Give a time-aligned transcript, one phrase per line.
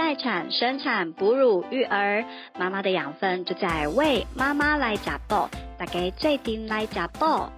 [0.00, 2.24] 待产、生产、哺乳、育儿，
[2.58, 5.46] 妈妈的养分就在为妈妈来加爆，
[5.78, 7.52] 大家最顶来加爆。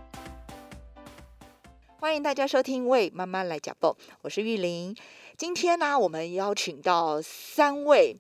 [2.01, 3.93] 欢迎大家收听《为妈妈来加爆》，
[4.23, 4.95] 我是玉玲。
[5.37, 8.17] 今天呢，我们邀请到三位。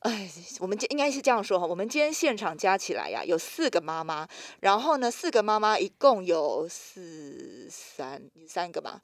[0.00, 4.28] 哎，我们应该是这样说哈，我们今天现场加起来呀，有四个妈妈，
[4.60, 9.00] 然后呢，四个妈妈一共有四三三个嘛，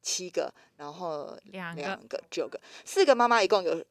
[0.00, 1.74] 七个，然后两
[2.06, 3.84] 个九个，四个妈妈一共有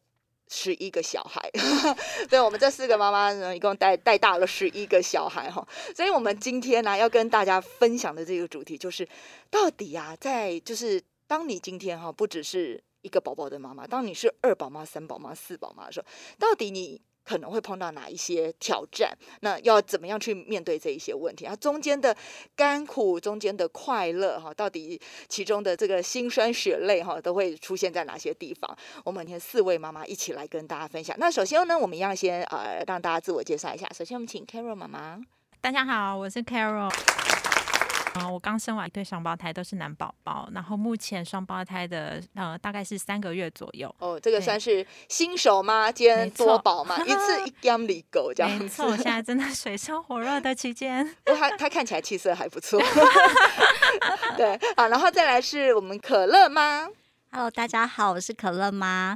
[0.49, 1.49] 十一个小孩，
[2.29, 9.07] 对，我们这四个妈妈呢，一共带带大了十一个小孩哈，所以我们今天呢，要跟大家分享的这个主题就是，
[9.49, 12.83] 到底啊，在就是当你今天哈，不只是。
[13.01, 16.07] 一个宝宝的妈妈，当你是二宝妈、三宝妈、四宝妈的时候，
[16.39, 19.11] 到底你可能会碰到哪一些挑战？
[19.41, 21.45] 那要怎么样去面对这一些问题？
[21.45, 22.15] 啊，中间的
[22.55, 28.77] 甘苦，中间的快乐，哈，到底其中的这个辛酸血泪，哈，都会出现在哪些地方？
[29.03, 31.15] 我们天四位妈妈一起来跟大家分享。
[31.19, 33.89] 那首先呢，我们一样先呃让大家自我介绍一下。
[33.91, 35.19] 首先，我们请 Carol 妈妈。
[35.59, 37.34] 大家好，我是 Carol。
[38.15, 40.49] 啊，我刚生完一对双胞胎，都是男宝宝。
[40.53, 43.93] 然后目前双胞胎的呃大概是三个月左右。
[43.99, 45.91] 哦，这个算是新手妈？
[45.91, 48.63] 兼多宝嘛，一次 一 gam 里狗这样子。
[48.63, 51.15] 没错，现在真的水深火热的期间。
[51.25, 52.81] 他他看起来气色还不错。
[54.37, 56.87] 对，好，然后再来是我们可乐妈。
[57.31, 59.15] Hello，大家好，我是可乐妈。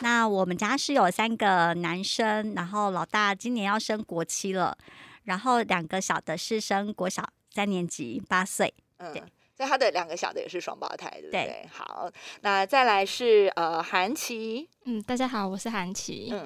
[0.00, 4.76] 那我们家是有三个男生，然后老大今年要升国七了，
[5.24, 7.26] 然后两个小的是升国小。
[7.56, 8.70] 三年级，八岁。
[8.98, 9.14] 嗯，
[9.56, 11.66] 所以他的两个小的也是双胞胎，对不对？
[11.72, 12.12] 好，
[12.42, 14.68] 那再来是呃韩琦。
[14.84, 16.28] 嗯，大家好，我是韩琦。
[16.30, 16.44] 嗯，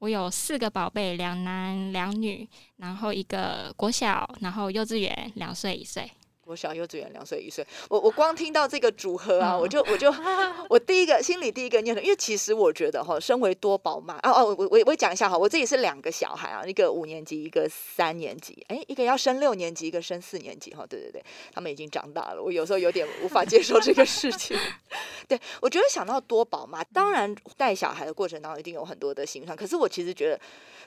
[0.00, 6.10] 我有四个宝贝，两男两女，然后一个国小，然后幼稚园，两岁一岁。
[6.44, 10.12] 我小幼稚园两岁一岁，我我光听到这个组合啊，我就我就
[10.68, 24.56] 我第一个心里第一个念头，因为其实我觉得哈，身为多宝妈啊哦，我我我讲一下哈，我自己是两个小孩啊，一个五年级，一个三年级，哎，一个要升六年级，一个升四年级哈，对对对，他们已经长大了，我有时候有点无法接受这个事情。
[25.28, 30.40] 对我觉得想到多宝妈，当然带小孩的过程当中一定有很多的心酸，可是我其实觉得。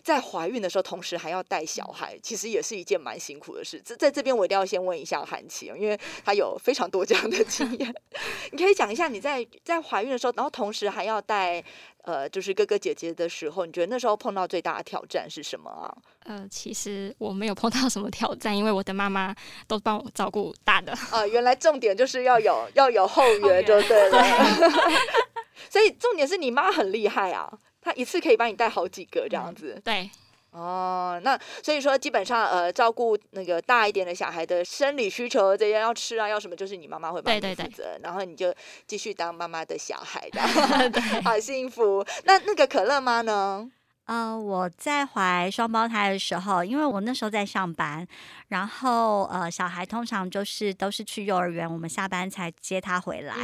[0.04, 3.82] 在怀孕的时候，同时还要带小孩，其实也是一件蛮辛苦的事。
[3.84, 7.96] 在在这边，我一定要先问一下韩琦因为他有非常多这样的经验。
[8.52, 11.64] 你可以讲一下你在在怀孕的时候，然后同时还要带
[12.04, 15.94] 呃，就是哥哥姐姐的时候，你觉得那时候碰到最大的挑战是什么啊？
[16.26, 19.36] 呃，其实我没有碰到什么挑战，因为我的妈妈
[19.68, 20.92] 都帮我照顾大的。
[21.12, 24.24] 啊，原来重点就是要有要有后援，就对了。
[25.70, 27.52] 所以重点是你妈很厉害啊。
[27.82, 30.10] 她一次可以帮你带好几个这样子，对，
[30.56, 38.54] 哦，那所以说基本上呃，照顾那个大一点的小孩的生理需求，这些要吃啊，要什么，就是你妈妈会帮你负责，然后你就
[38.88, 40.42] 继续当妈妈的小孩的
[41.26, 42.06] 好幸福。
[42.24, 43.70] 那那个可乐妈呢？
[44.06, 48.08] 呃，我在怀双胞胎的时候，因为我那时候在上班，
[48.50, 53.36] 然后呃，小孩通常就是都是去幼儿园，我们下班才接他回来。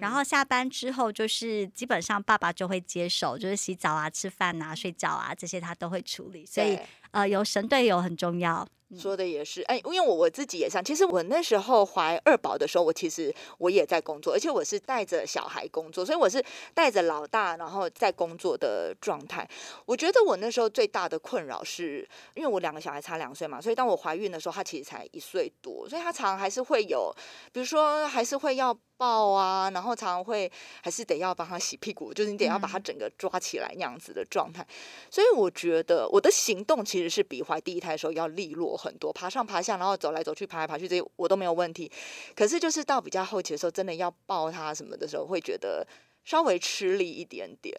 [0.00, 6.44] 然后下班之后，就是基本上爸爸就会接手，就是洗澡啊、吃饭啊、睡觉啊这些他都会处理。
[6.44, 6.76] 所以
[7.12, 8.66] 呃，有神队友很重要。
[8.96, 19.46] 说的也是，哎，因为我我自己也像，其实我那时候怀二宝的时候，我其实我也在工作，而且我是带着小孩工作，所以我是带着老大，然后在工作的状态。
[19.84, 27.14] 我觉得我那时候最大的困扰是，因为我两个小孩差两岁嘛，所以当我怀孕的时候，他其实才一岁多，所以他常常还是会有，
[27.52, 28.78] 比如说还是会要。
[28.98, 30.50] 抱啊，然后常常会
[30.82, 34.66] 还是得要帮他洗屁股，就是你得要把他整个抓起来那样子的状态。
[35.08, 41.90] 所以我觉得我的行动其实是比怀第一胎的时候要利落很多，爬上爬下，然后走来走去，爬来爬去这些我都没有问题。
[42.34, 45.86] 可是就是到比较后期的时候，真的要抱他什么的时候，会觉得
[46.24, 47.74] 稍微吃力一点点。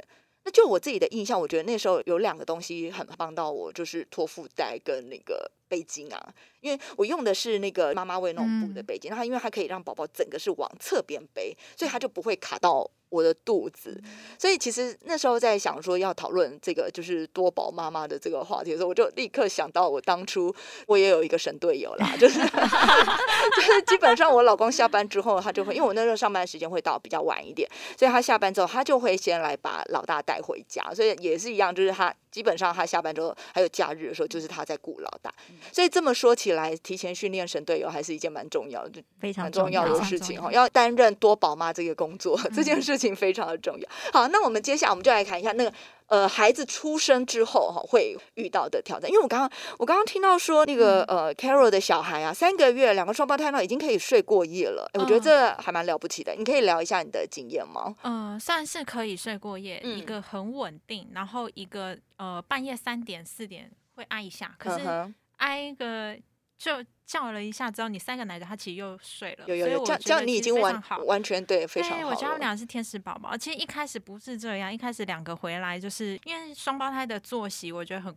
[0.45, 6.33] 那就我自己的印象，我觉得那时候有两个东西很帮到我，就是托腹带跟那个背巾啊。
[6.61, 14.01] 因为我用的是那个妈妈喂那种布的背巾，然后因为它可以让宝宝整个是往侧边背，所以它就不会卡到我的肚子。
[14.37, 20.53] 所以其实那时候在想说要讨论这个就是多宝妈妈的这个话题的时候，我就立刻想到我当初
[20.87, 22.39] 我也有一个神队友啦，就是
[23.55, 35.33] 就是基本上我老公下班之后，他就会因为我那时候上班时间会到比较晚一点，所以他下班之后他就会先来把老大带回家，所以也是一样，就是他基本上他下班之后还有假日的时候，就是他在顾老大。
[35.71, 36.49] 所以这么说起。
[36.49, 40.51] 来提前训练神队友还是一件蛮重要的、非常重要的事情哈。
[40.51, 43.87] 要担任多宝妈这个工作，这件事情非常的重要。
[44.11, 45.71] 好，那我们接下来我们就来看一下那个
[46.09, 49.09] 呃孩子出生之后哈会遇到的挑战。
[49.09, 56.35] 因为我刚刚我刚刚听到说那个呃 Carol 的小孩啊，三个月两个双胞胎呢已经可以睡过夜了，哎，我觉得这还蛮了不起的。
[56.35, 57.95] 你可以聊一下你的经验吗？
[58.03, 66.17] 嗯，算是可以睡过夜，嗯一个很稳定，然后一个呃半夜三点四点会挨一下，可是挨个
[66.59, 69.45] 就叫了一下之后，你三个奶嘴，他其实又睡了。
[69.47, 70.83] 有有有，所以我这样这样觉得其你已经完。
[71.07, 73.35] 完全对非常好对，我觉得他们俩是天使宝宝。
[73.35, 78.13] 其实一开始不是这样，一开始两个回来就是因为双胞胎的作息，我觉得很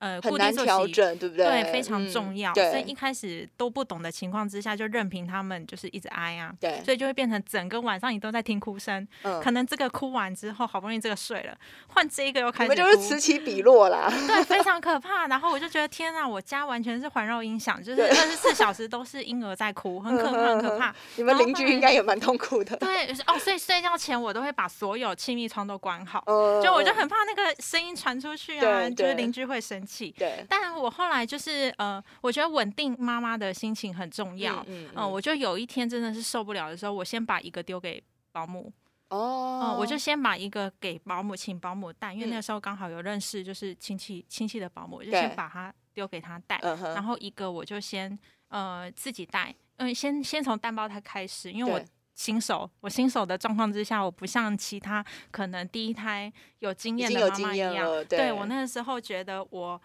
[0.00, 1.46] 呃固定作息调整，对不对？
[1.46, 2.52] 对，非常嗯重要。
[2.52, 9.06] 对所以一开始都不懂的情况之下，就任凭他们就是一直哀啊，对，所以就会变成整个晚上你都在听哭声。
[9.22, 11.56] 嗯可能这个哭完之后，好不容易这个睡了，
[11.88, 14.12] 换这个又开始我们就是此起彼落啦。
[14.26, 15.26] 对，非常 可怕。
[15.28, 20.94] 然后我就觉得天啊，我家完全是环绕音响，就是对二十四小时都是婴儿在哭，很可怕，很可怕。
[21.16, 22.76] 你们邻居应该也蛮痛苦的。
[22.76, 29.89] 对，哦，所以睡觉前我都会把所有气密窗都关好，嗯就我就很怕那个声音传出去啊，就是邻居会生气。
[30.16, 34.64] 对，但我后来就是呃，我觉得稳定妈妈的心情很重要。
[34.68, 38.72] 嗯嗯、我就有一天真的是受不了的时候，我先把一个丢给保姆，
[39.08, 39.60] 哦。
[39.62, 45.20] 嗯，我就先把一个给保姆，请保姆带，因为那时候刚好有认识就是亲戚亲戚的保姆，我就对。
[45.20, 46.58] 先把它丢给他带，
[46.94, 48.16] 然后一个我就先
[48.48, 51.86] 呃自己带，嗯，先先从单胞胎开始，因为我对
[52.20, 59.80] 新手，我新手的状况之下，我不像其他可能第一胎有经验的妈妈一样，对我那个时候觉得我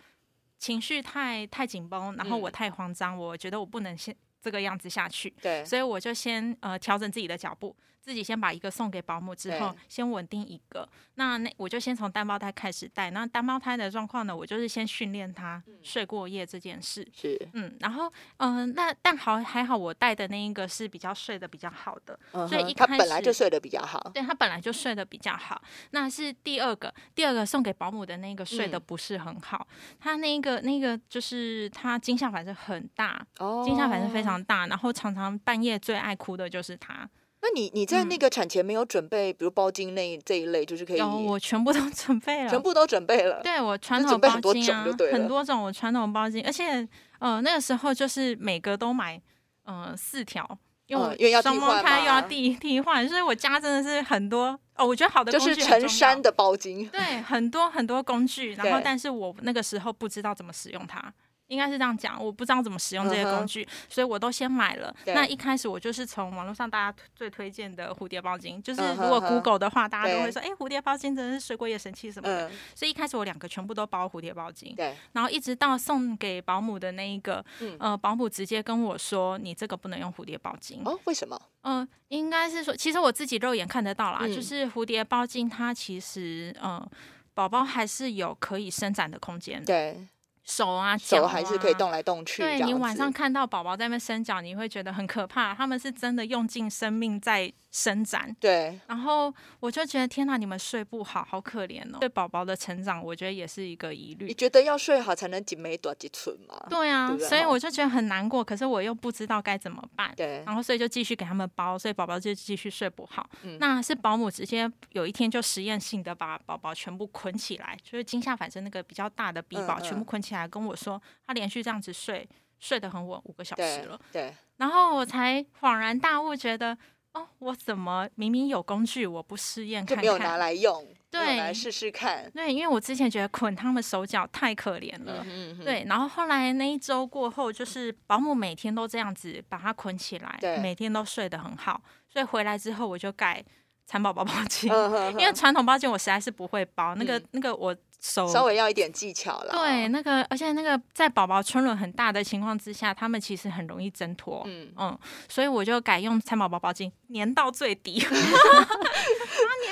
[0.58, 5.64] 情绪太太紧绷，然后我嗯太慌张，我觉得我不能先这个样子下去，对。
[5.64, 7.74] 所以我就先呃调整自己的脚步，
[8.06, 10.88] 自己先把一个送给保姆之后，先稳定一个。
[11.16, 13.10] 那那我就先从单胞胎开始带。
[13.10, 17.08] 那单胞胎的状况呢，我就是先训练他嗯睡过夜这件事。
[17.16, 25.60] 是，嗯，然后嗯、那但好还好，我带的那一个是比较睡得比较好的，所以一开始本来就睡得比较好，对他本来就睡得比较好。
[25.92, 29.66] 那是第二个，第二个送给保姆的那个睡得嗯不是很好，
[29.98, 34.26] 他那个那个就是他惊吓反射很大，哦惊吓反射非。
[34.26, 37.08] 常大，然后常常半夜最爱哭的就是他。
[37.46, 43.40] 那你你在那嗯个产前没有准备，比如包巾那这一类，就是可以有我全部都 准备了，全部都准备了。
[43.44, 46.88] 对我传统包巾啊很多种我传统包巾，而且
[47.20, 49.22] 呃那个时候就是每个都买
[49.66, 50.58] 呃四条。
[50.88, 54.86] 因为要胞换胎又要嘛替替换，所以我家真的是很多哦。
[54.86, 56.88] 我觉得好的就是成山的包巾。
[56.92, 61.12] 对，很多很多工具， 然后但是我那个时候不知道怎么使用它，
[61.48, 64.94] 应该是这样讲，我不知道怎么使用这些工具，所以我都先买了。
[65.06, 72.50] 那一开始我就是从网络上大家最推荐的蝴蝶包巾，就是嗯如果 Google 的话，大家都会说，哎、蝴蝶包巾真的是水果也神器什么的。
[72.50, 80.82] 嗯，所以一开始我两个全部都包蝴蝶包巾，对，然后一直到送给保姆的那一个，嗯呃，保姆直接跟我说，你这个不能用蝴蝶包巾。
[80.84, 81.40] 哦，为什么？
[81.62, 86.88] 嗯、应该是说，其实我自己肉眼看得到啦，嗯就是蝴蝶包巾它其实，嗯、
[87.34, 90.08] 宝宝还是有可以伸展的空间，对，
[90.46, 92.42] 手啊、脚手还是可以啊动来动去。
[92.42, 95.54] 对你晚上看到宝宝在那边伸脚，你会觉得很可怕。
[95.54, 101.98] 他们是真的用尽生命在伸展，对，然后我就觉得天哪，你们睡不好，好可怜哦。
[102.00, 104.28] 对宝宝的成长，我觉得也是一个疑虑。
[104.28, 106.56] 你觉得要睡好才能几枚短几寸吗？
[106.70, 110.14] 对啊，所以我就觉得很难过，可是我又不知道该怎么办。
[110.16, 113.30] 对，然后所以就继续给他们包，所以宝宝就继续睡不好。
[113.44, 122.26] 嗯那是保姆直接有一天就实验性的把宝宝全部捆起来，就是惊吓反射那个比较大的鼻宝嗯嗯全部捆起来，跟我说他连续这样子睡，
[122.58, 126.78] 睡得很稳，五个小时对了。，对，然后我才恍然大悟，觉得
[127.16, 130.40] 哦，我怎么明明有工具，我不试验看就没有拿看？
[130.40, 132.30] 来用，对来试试看。
[132.32, 135.26] 对，因为我之前觉得捆他们手脚太可怜了。
[135.26, 143.42] 嗯，对，然后后来那一周过后，就是保姆每天都这样子把它捆起来对，每天都睡得很好，所以回来之后我就改
[143.86, 149.52] 蚕宝宝包 巾，嗯哼因为传统包巾我实在是不会包，那个、嗯那个我手稍微要一点技巧了。
[149.52, 154.98] 对，那个而且那个在宝宝春轮很大的情况之下，他们其实很容易挣脱，嗯，嗯，
[155.28, 158.12] 所以我就改用蚕宝宝包巾，粘到最底， 粘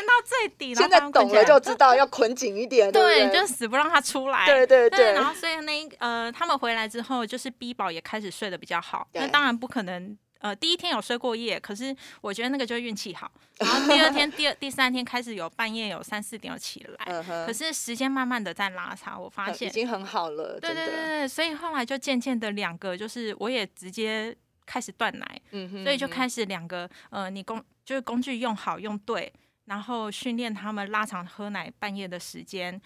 [0.05, 9.07] 到最底，然后懂了就知道要捆紧一点， 对，不就死不让它出来，对对对，然后所以那一呃，他们回来之后，就是 B 宝也开始睡得比较好。
[9.13, 13.31] 那当然不可能，呃，第一天有睡过夜，可是我觉得那个就是运气好。
[13.59, 24.35] 然后第二天、 第二、第三天开始有半夜有三四点有起来，可是时间慢慢的在拉长，我发现，已经很好了，对，对对对，所以后来就渐渐的两个就是我也直接
[24.65, 29.31] 开始断奶，嗯哼，所以就嗯开始两个呃，你工就是工具用好用对，
[29.63, 32.81] 然后训练他们拉长喝奶半夜的时间。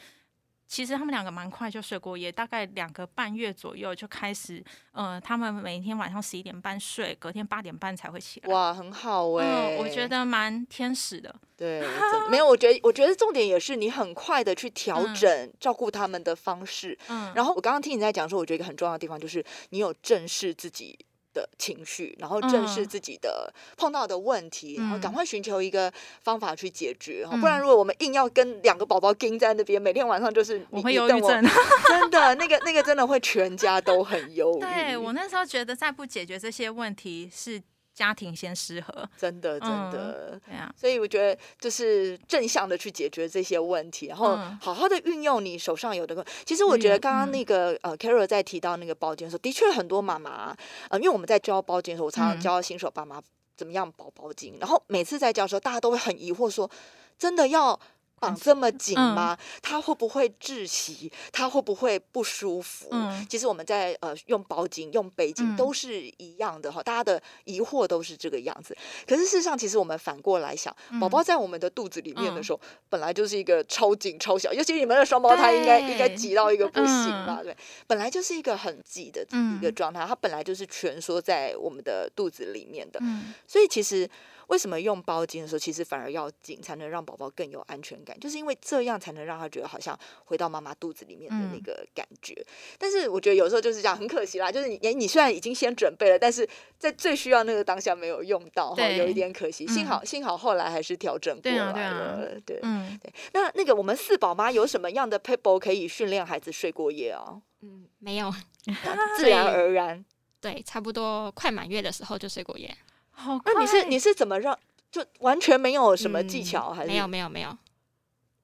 [0.68, 8.54] 其实他们两个蛮快就睡过夜，大概两个半月左右就开始，呃，他们每天晚上十一点半睡，隔天八点半才会起来。
[8.54, 11.34] 哇，很好哎、嗯，我觉得蛮天使的。
[11.56, 11.82] 对，
[12.12, 16.98] 真没有，我觉得我觉得重点也是你很快的去调嗯整照顾他们的方式。
[17.08, 21.00] 嗯，然后我刚刚听你在讲说，我觉得一个很重要的地方就是你有正视自己
[21.38, 27.24] 的情绪，然后正视嗯自己的碰到的问题，然后赶嗯快寻求一个方法去解决。
[27.32, 31.46] 嗯不然如果我们硬要跟两个宝宝盯在那边，每天晚上就是我会忧郁症。
[31.88, 34.62] 真的那个那个真的会全家都很忧郁。
[34.62, 37.62] 对我那时候觉得，再不解决这些问题，是
[37.98, 39.10] 家庭先失和。
[39.18, 40.42] 真的真嗯的。
[40.46, 46.24] 对啊，所以我觉得就是正向的去解决这些问题，然后嗯好好的运用你手上有的工。
[46.46, 50.56] 其实我觉得嗯刚刚嗯那个、呃，Carol 在提到那个包间的时候，的确很多妈妈，
[50.90, 53.20] 呃，因为我们在教包间的时候，我常常嗯教新手爸妈
[53.56, 56.70] 怎么样包包巾，然后每次在教的时候，大家都会很疑惑说，
[57.18, 57.80] 真的要。
[58.20, 59.38] 绑这么紧嗯吗？
[59.62, 61.12] 它会不会窒息？
[61.32, 62.88] 他会不会不舒服？
[62.92, 68.76] 嗯其实我们在呃用包巾、用背巾嗯都是一样的哈，大家的疑惑都是这个样子。
[69.08, 72.60] 可是事实上，其实我们反过来想，宝宝嗯在我们的肚子里面的嗯时候，
[72.90, 77.40] 本来就是一个超紧超小，尤其你们的双胞胎应该应该挤到一个不行嗯吧？
[77.44, 77.56] 对，
[77.86, 83.00] 本来就是一个很挤的一个嗯状态，它本来就是蜷缩在我们的肚子里面的。
[83.04, 84.10] 嗯所以其实
[84.48, 92.34] 为什么用包巾的时候，其实反而要紧，才能让宝宝更有安全感，就是因为这样才能让他觉得好像回到妈妈肚子里面的那嗯个感觉。
[92.78, 96.48] 但是我觉得有时候就是这样，很可惜啦，就是你你虽然已经先准备了，但是
[96.80, 99.68] 在最需要那个当下没有用到，哈，对有一点可惜。
[99.68, 102.60] 幸好嗯幸好后来还是调整过对啊来对啊了，对。
[102.64, 107.42] 嗯，对，那那个我们四宝妈有什么样的 p a p e 可以训练孩子睡过夜啊？
[107.62, 108.34] 嗯，没有，
[109.18, 110.06] 自然而然。
[110.40, 112.74] 对，差不多快满月的时候就睡过夜。
[113.18, 113.52] 好快。
[113.54, 114.58] 那你是你是怎么让
[114.92, 117.50] 就完全没有什么技嗯巧，还是没有没有没有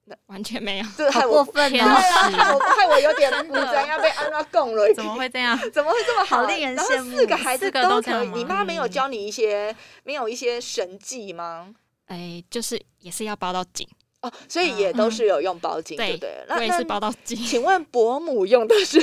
[0.06, 0.86] 那，完全没有。
[0.96, 1.84] 这害好我过分哦！
[1.86, 1.94] 啊，
[2.30, 4.92] 害我害我有点不怎要被安拉供了。
[4.92, 5.58] 怎么会这样？
[5.72, 11.74] 怎么会这么好令人然后羡慕四个孩子都可以，你妈没有嗯教你一些没有一些神技吗？
[12.06, 13.88] 哎，就是也是要包到紧，
[14.24, 16.44] 哦，所以也都是有用包巾，对对不对？
[16.48, 17.36] 那也是包到巾。
[17.46, 18.98] 请问伯母用的是？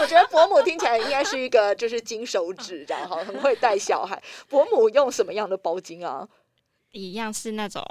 [0.00, 4.20] 我觉得伯母听起来应该是一个就是金手指然后，很会带小孩。
[4.48, 6.26] 伯母用什么样的包巾啊？
[6.92, 7.84] 一样是那种，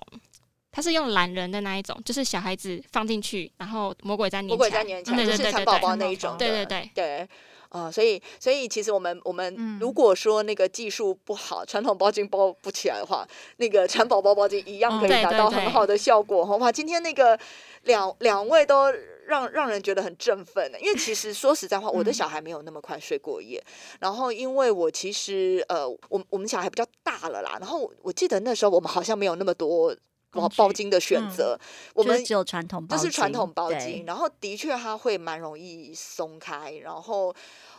[0.71, 6.37] 他是用懒人的那一种，就是小孩子放进去，然后魔鬼在粘魔鬼粘粘起来，对就是蚕宝宝那一种的。
[6.37, 7.29] 对对对对。
[7.69, 16.43] 啊、所以所以其实我们我们嗯如果说那个技术不好，传统包巾包不起来的话，那个蚕宝宝包巾一样可以达到很好的效果。
[16.57, 17.37] 哇，今天那个
[17.83, 18.91] 两两位都
[19.27, 23.61] 让让人觉得很振奋的，因为其实说实在话，我的嗯小孩没有那么快睡过夜。
[23.99, 29.95] 然后因为我其实呃，我我们小孩比较大了啦，然后我记得那时候我们好像没有那么多
[30.37, 31.59] 包包巾的选嗯择，
[31.93, 37.35] 我们就是只有传统包巾，就是传统包巾，然后的确它会蛮容易松开，然后。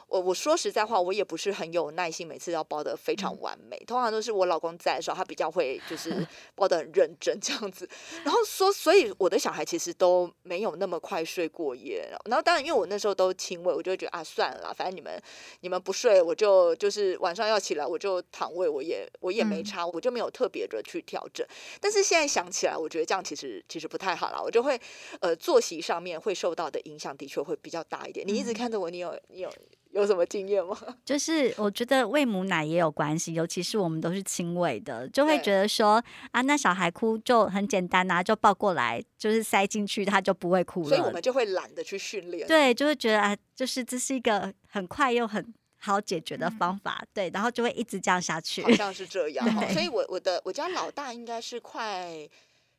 [0.09, 3.79] 我我说实在话，我也不是很有耐心，每次要包的非常嗯完美。
[3.87, 7.89] 通常都是我老公在的时候，他比较会就 是包的很认真这样子。
[8.25, 12.09] 然后说，所以我的小孩其实都没有那么快睡过夜。
[12.25, 15.21] 然后当然，因为我那时候都亲喂，我就会觉得啊，算了啦，反正你们
[15.61, 21.47] 你们不睡，我就就是晚上要起来，我就躺喂，我也我也没嗯差，我就没有特别的去调整。
[21.81, 24.81] 但是现在想起来，我觉得这样其实其实不太好啦，我就会
[25.21, 28.27] 呃作息上面会受到的影响的确会比较大一点。
[28.27, 29.53] 你一直嗯看着我，你有你有
[29.93, 30.77] 有什么经验吗？
[31.05, 40.89] 就是我觉得喂母奶也有关系，尤其是我们都是亲喂的，就会觉得说啊，那小孩哭就很简单啊，就抱过来，就是塞进去，他就不会哭了。
[40.89, 42.47] 所以我们就会懒得去训练。
[42.47, 48.71] 对，就会觉得啊，就是这是一个很快又很好解决的嗯方法，对，然后就会一直这样下去好。
[48.73, 52.29] 像是这样 所以我我的我家老大应该是快。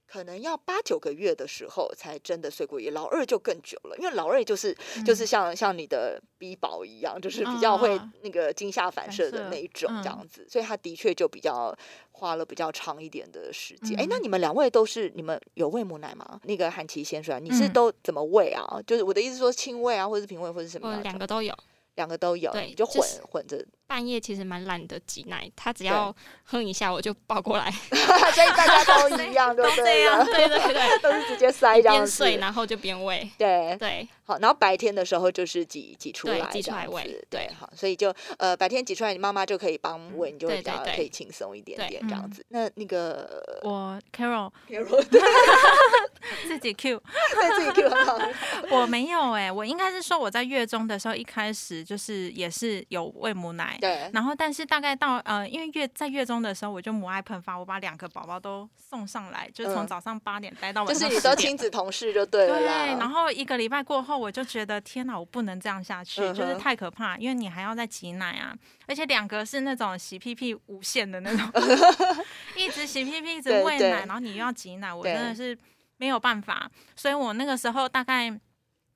[0.10, 4.76] 可能要八九个月的时候才真的睡过夜，老二就更久了，因为老二就是、
[5.06, 11.76] 就是嗯像像你的 B 宝一样，就是比较会啊那个惊吓反反射的那一种嗯这样子，所以他的确就比较
[12.12, 14.00] 花了比较长一点的时间。
[14.00, 16.40] 哎、那嗯你们两位都是你们有喂母奶吗？
[16.44, 18.82] 那个韩琦先生，你是嗯都怎么喂啊？
[18.88, 21.00] 就是我的意思说亲喂啊，或者是平喂，或者是什么？
[21.02, 21.54] 两个都有。
[22.00, 26.16] 两个都有，对你就混、就是混着，半夜其实蛮懒得挤奶，他只要
[26.46, 30.26] 哼一下我就抱过来， 所以大家都一样， 对不都对这样？
[30.26, 32.24] 对对对，都是直接塞这样子。
[32.24, 33.30] 边睡然后就边喂。
[33.38, 42.46] 对，对好，然后白天的时候就是挤挤出对来，挤出来喂这样子对，好，所以就呃白天挤出来，你妈妈就可以帮喂，你就会比较可以轻松一点对点这样嗯子。
[42.48, 44.50] 那那个我 Carol，
[46.48, 47.02] 自己 Q，
[47.34, 48.20] 对自己 Q 很好。
[48.72, 62.68] 我没有哎、我应该是说我在月中的时候，一开始就是也是有喂母奶，对，然后但是大概到呃，因为月在月中的时候，我就母爱喷发，我把两个宝宝都送上来，就从嗯早上八点待到就是晚上10点你都亲子同事就对了对，
[63.00, 68.54] 然后一个礼拜过后，我就觉得天哪，我不能这样下去，嗯就是太可怕，因为你还要再挤奶啊，
[68.88, 71.52] 而且两个是那种洗屁屁无限的那种，
[72.56, 75.58] 一直洗屁屁，一直喂奶，然后你又要挤奶，我真的是
[76.00, 78.42] 没有办法，所以我那个时候大概。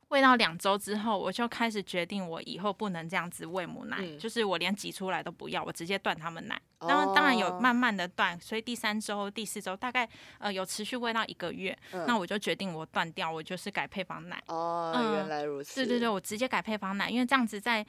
[0.09, 6.61] 喂到两周之后，我就开始决定，我以后不能这样子喂母奶，嗯就是我连挤出来都不要，我直接断他们奶。
[6.77, 10.07] 当然，当然有哦慢慢的断，所以第三周、第四周大概
[10.37, 14.39] 呃有持续喂到一个月，嗯那我就决定我断掉，我就是改配方奶。
[14.45, 15.73] 哦，嗯原来如此。
[15.77, 17.83] 对对对，我直接改配方奶，因为这样子在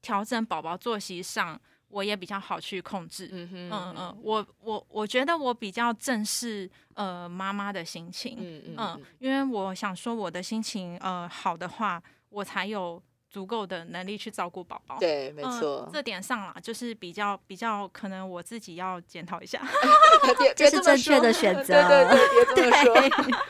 [0.00, 3.28] 调整宝宝作息上，我也比较好去控制。
[3.32, 14.98] 嗯哼，嗯我我我觉得我比较正视呃妈妈的心情，嗯嗯嗯，因为我想说我的心情呃好的话，我才有足够的能力去照顾宝宝。
[14.98, 15.88] 对，没嗯错。
[15.92, 19.60] 这点上啦，就是比较比较可能我自己要检讨一下。
[20.38, 22.94] 别这是别正确的选 择对对对，别这么说。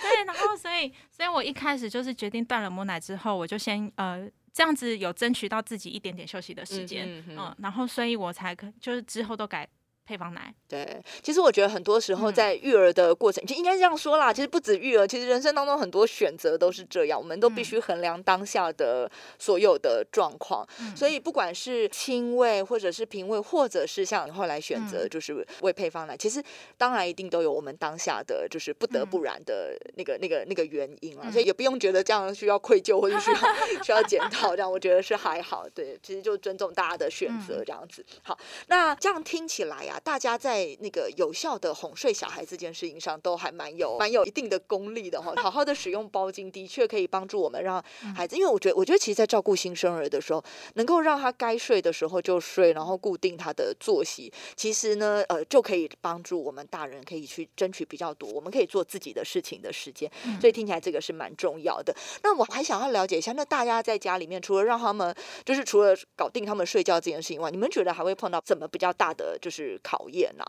[0.00, 9.68] 对，然后所以，所以我一开始就是决定断了母奶之后，我就先呃这样子有争取到自己一点点休息的时间，嗯然后所以我才可就是之后都改
[10.06, 14.32] 配方奶，对，其实我觉得很多时候嗯在育儿的过程，就应该这样说啦。
[14.32, 20.66] 其实不止育儿，其实人生当中很多选择都是这样，我们都必嗯须衡量当下的所有的状况。
[20.80, 26.42] 嗯所以不管是亲喂，或者是平喂，或者是像你后来选择嗯就是喂配方奶，其实
[26.76, 31.22] 当然一定都有我们当下的就是不得嗯不然的那个、那个、那个原因了。
[31.24, 33.36] 嗯所以也不用觉得这样需要愧疚或者需要
[33.82, 35.66] 需要检讨，这样我觉得是还好。
[35.74, 38.04] 对，其实就尊重大家的选择嗯这样子。
[38.22, 45.32] 好，那这样听起来呀、大家在那个有效的哄睡小孩这件事情上，都还蛮有蛮有一定的功力的哈。
[45.36, 47.82] 好好的使用包巾，的确可以帮助我们让
[48.14, 50.42] 孩子，因为我觉得，我觉得其实，在照顾新生儿的时候，
[50.74, 60.10] 能够让他该睡的时候就睡，然后固定他的作息，其实呢，呃，就可以帮助我们大人可以去争取比较多，我们可以做自己的事情的时间。
[60.40, 61.94] 所以听起来这个是蛮重要的。
[62.22, 70.44] 那我还想要了解一下，那大家在家里面，除了让他们，就是除了搞定他们睡觉这件事情外，你们觉得还会碰到怎么比较大的就是考验呢、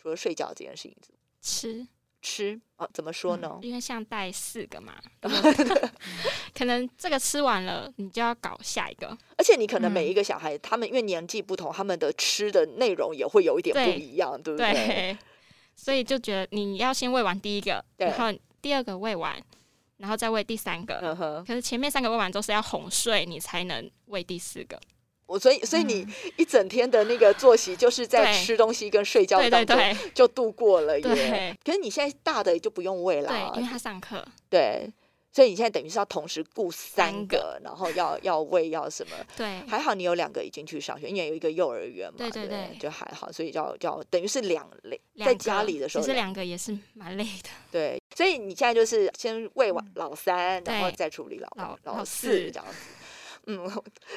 [0.00, 0.96] 除了睡觉这件事情，
[1.40, 1.86] 吃，
[2.22, 3.58] 吃啊，怎么说呢？
[3.62, 4.94] 因为像带四个嘛，
[6.54, 9.06] 可能这个吃完了，你就要搞下一个。
[9.36, 14.72] 而且你可能每嗯一个小孩，他们因为年纪不同，他们的吃的内容也会有一点不一样，对不对？
[14.72, 15.18] 对，
[15.76, 19.36] 所以就觉得你要先喂完第一个，然后第二个喂完，
[19.98, 21.00] 然后再喂第三个。
[21.00, 24.80] 嗯，可是前面三个喂完之后是要哄睡，你才能喂第四个。
[25.26, 29.78] 我所以所以你嗯一整天的那个作息就是在吃东西跟睡觉当中
[30.14, 31.02] 就度过了耶。
[31.02, 34.92] 对可是你现在大的就不用喂啦，对，因为他上课，对，
[35.32, 39.16] 所以你现在等于是要同时顾三三个个，然后要要喂要什么？
[39.36, 47.48] 对还好你有两个已经去上学，因为有一个幼儿园嘛，对对不对对就还好，所以要要等于是两类，在家里的时候其实两个也是蛮累的。
[47.70, 52.76] 对，所以你现在就是先喂完老三，然后再处理老老四这样子。
[53.46, 53.58] 嗯，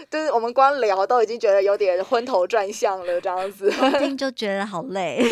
[0.09, 5.23] 就是我们光聊都已经觉得有点昏头转向了这样子，听 就觉得好累。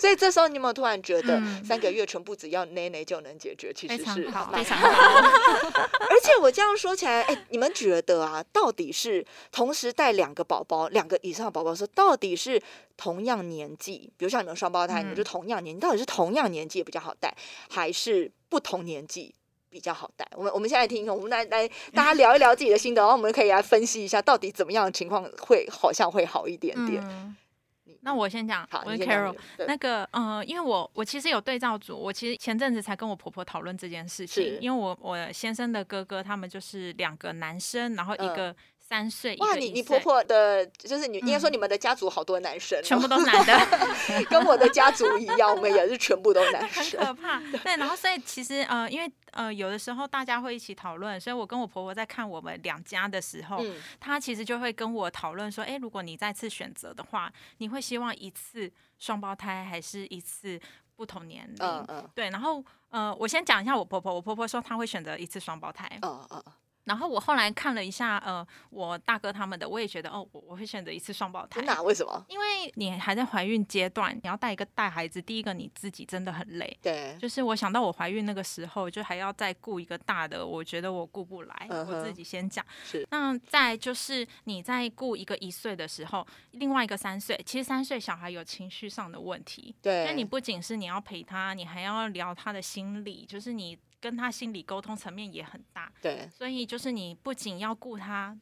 [0.00, 3.72] 所以这时候你有没有突然觉得嗯三个月全部只要奶奶就能解决？
[3.74, 4.88] 其非实是常好常好，
[6.08, 12.60] 而且我这样说起来，哎，你们觉得啊，到底是同时带两个宝宝、两个以上的宝宝说，到底是
[12.96, 17.34] 同样年纪，比如像你们双胞胎，你们就嗯同样年纪，到底是同样年纪比较好带，
[17.68, 19.34] 还是不同年纪
[19.70, 20.26] 比较好带？
[20.34, 27.02] 我们我们现在听，我们来来大家聊一聊自己的心得，然后我们可以来分析一下，到底怎么样的情况会好像会好一点点。
[27.06, 27.36] 嗯，
[28.00, 38.56] 那我先讲，好，我是你先讲 Carol 那个，呃，因为我我其实有对照组，我其实前阵子才跟我婆婆讨论这件事情，因为我我先生的哥哥他们就是两个男生，然后一嗯个
[38.88, 46.98] 三岁，一哇，你你婆婆的，就是你应该说嗯你们的家族好多男生、哦，全部都是男的，跟我的家族一样，我们也是全部都男很生。
[46.98, 47.38] 可怕。
[47.62, 60.58] 对，然后所以其实呃，因为呃有的时候大家会一起讨论，所以我跟我婆婆在看我们两家的时候，嗯，她其实就会跟我讨论说，哎，如果你再次选择的话，你会希望一次双胞胎还是一次
[60.96, 61.56] 不同年龄？
[61.60, 65.86] 嗯嗯对，然后呃，我先讲一下我婆婆，我婆婆说她会选择一次双胞胎。
[66.00, 66.42] 嗯嗯，
[66.88, 71.60] 然后我后来看了一下，呃，我大哥他们的，我也觉得哦，我我会选择一次双胞胎。
[71.62, 72.24] 那为什么？
[72.28, 76.78] 因为你还在怀孕阶段，你要带一个带孩子，第一个你自己真的很累。
[76.82, 81.66] 对，就是我想到我怀孕那个时候，就还要再顾一个大的，我觉得我顾不来。
[81.68, 82.64] 我自己先讲。
[82.82, 95.92] 是那再就是你在顾一个一岁的时候，另外一个三岁，其实三岁小孩有情绪上的问题，对，那你不仅是你要陪他，你还要聊他的心理，就是你跟他心理沟通层面也很大。
[96.00, 98.36] 对所以就是你不仅要顾他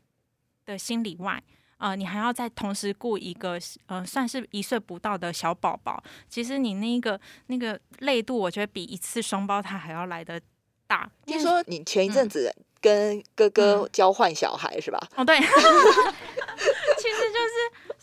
[0.64, 1.42] 的心理外，
[1.78, 6.02] 呃，你还要再同时顾一个呃，算是一岁不到的小宝宝。
[6.28, 10.40] 其实你那个那个累度，我觉得比一次双胞胎还要来的
[10.86, 11.10] 大。
[11.24, 14.98] 听说你前一阵子跟哥哥交换小孩是吧？
[15.16, 17.54] 哦，对， 其实就是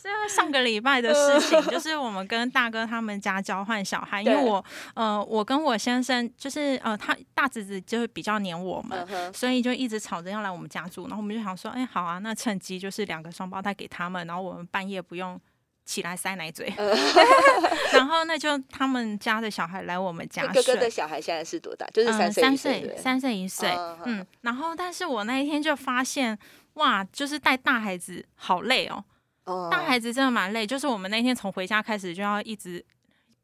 [0.09, 4.63] 是上个礼拜的事情，就是我们跟大哥他们家交换小孩，因为我
[4.95, 15.39] 呃，我跟我先生就是呃，他大侄子就是比较黏我们，嗯，所以就一直吵着要来我们家住，然后我们就想说，哎，好啊，那趁机就是两个双胞胎给他们，然后我们半夜不用
[15.85, 16.97] 起来塞奶嘴，嗯。
[17.93, 20.89] 然后那就他们家的小孩来我们家哥哥的。
[20.89, 21.85] 小孩现在是多大？
[21.93, 23.69] 就是嗯，三岁，三一岁，一岁，
[24.05, 26.37] 嗯，然后但是我那一天就发现，
[26.73, 29.03] 哇，就是带大孩子好累哦，
[29.45, 29.69] 哦。
[29.71, 32.84] 大孩子真的蛮累，就是我们那天从回家开始就要一直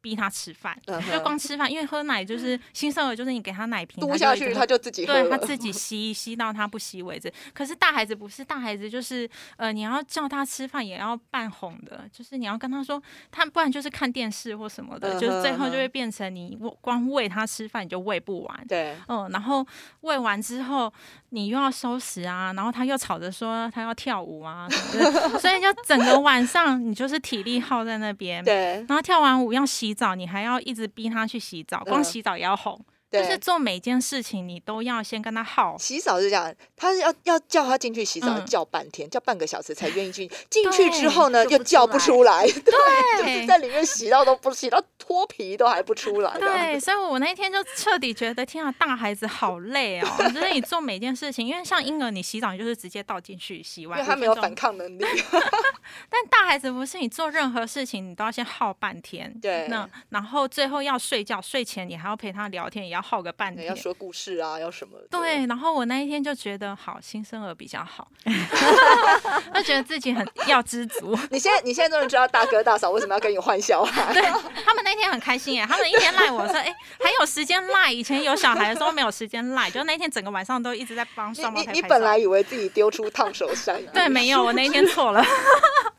[0.00, 5.12] 逼他吃饭，嗯就光吃饭，因为喝奶就是 新生儿，就是你给他奶瓶，嘟下去，他就自己喝。
[5.12, 7.32] 对他自己吸吸到他不吸为止。
[7.52, 18.66] 可是大孩子不是，大孩子就是呃，你要叫他吃饭也要半哄的，就是你要跟他说，他不然就是看电视或什么的，嗯就是最后就会变成你光喂他吃饭你就喂不完。
[18.66, 19.66] 对，嗯，然后
[20.00, 20.92] 喂完之后，
[21.30, 24.68] 你又要收拾啊，然后他又吵着说他要跳舞啊
[25.40, 28.44] 所以就整个晚上你就是体力耗在那边。
[28.44, 32.04] 对，然后跳完舞要洗澡，你还要一直逼他去洗澡，光嗯。
[32.04, 35.76] 洗澡也要哄，对，就是做每件事情你都要先跟他耗。
[35.78, 40.30] 洗澡是这样，他是要要叫他进去洗澡，嗯叫半天，叫半个小时才愿意进。
[40.48, 46.38] 进去之后呢，又叫不出来， 对，就是在里面洗到都不洗到脱皮都还不出来。
[46.38, 50.08] 对，所以我那天就彻底觉得，天啊，大孩子好累哦！
[50.32, 55.04] 就是你做每件事情，因为像婴儿，你洗澡你就是直接倒进去洗完，因为他没有5分钟反抗能力。
[56.08, 59.32] 但大孩子不是，你做任何事情你都要先耗半天。
[59.40, 63.68] 对那然后最后要睡觉，睡前你还要陪他聊天，也要耗个半对天。
[63.68, 65.06] 要说故事啊，要什么的？
[65.10, 68.08] 对， 然后我那一天就觉得，好，新生儿比较好，
[69.54, 71.18] 就觉得自己很要知足。
[71.30, 74.12] 你现在你现在终于知道大哥大嫂为什么要跟你换小孩。
[74.12, 74.22] 对
[74.64, 85.24] 他们那天很开心耶，他们一天赖我说，哎、还有时间赖，以前有小孩的时候没有时间赖，就那天整个晚上都一直在帮你双胞你胎你你本来以为自己丢出烫手山，对没有，我那一天错了，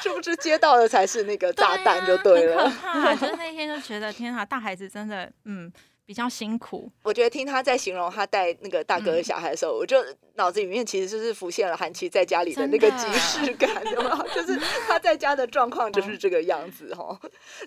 [0.00, 2.64] 殊不知接到的才是那个炸弹就对对了。
[2.64, 3.14] 啊很可怕。
[3.14, 5.72] 就是那天就觉得，天啊，大孩子真的，嗯，
[6.06, 6.90] 比较辛苦。
[7.02, 10.02] 我觉得听他在形容他带那个大哥的小孩的时候，我就
[10.34, 14.28] 脑子里面其实就是浮现了韩琦在家里的那个即视感， 有没有？
[14.34, 14.56] 就是
[14.86, 17.18] 他在家的状况就是这个样子哈。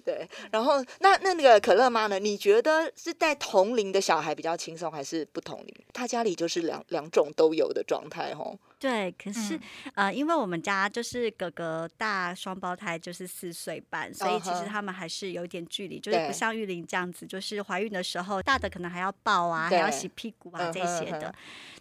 [0.05, 2.17] 对，然后那那那个可乐妈呢？
[2.17, 5.75] 你觉得是带同龄的小孩比较轻松，还是不同龄？
[5.93, 8.53] 他家里就是两两种都有的状态哈。
[8.81, 9.61] 对，可是、嗯。
[9.93, 21.31] 呃，因为我们家就是哥哥大双胞胎，就是四岁半，所以其实他们还是有一点距离，就是不像玉玲这样子，就是怀孕的时候，大的可能还要抱啊，还要洗屁股啊嗯这些的。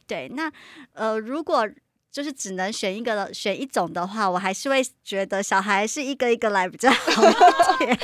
[0.06, 0.52] 对，那
[0.92, 1.66] 呃，如果
[2.12, 7.32] 就是只能选一个选一种的话，我还是会觉得小孩是一个一个来比较好一
[7.84, 7.98] 点，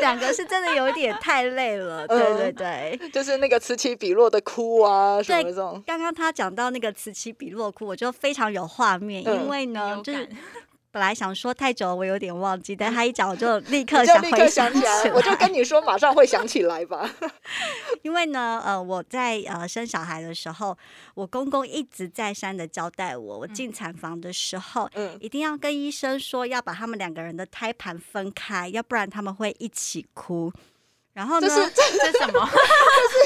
[0.00, 2.06] 两个是真的有点太累了。
[2.06, 3.10] 对对嗯对。
[3.10, 5.82] 就是那个此起彼落的哭啊什么这种。
[5.86, 10.36] 刚刚他讲到那个此起彼落哭，我就非常有画面，嗯因为呢，有就是感
[10.96, 15.12] 本来想说太久了，我有点忘记，但他一讲我就立刻 想回想起来，来。
[15.12, 17.06] 我就跟你说，马上会想起来吧。
[18.00, 20.74] 因为呢，呃，我在呃生小孩的时候，
[21.12, 24.88] 我公公一直再三的交代我，我进产房的时候。
[24.94, 30.50] 嗯，一定要跟医生说，要把他们两个人的胎盘分开，要不然他们会一起哭。
[31.16, 32.46] 然后呢，这是这这是什么？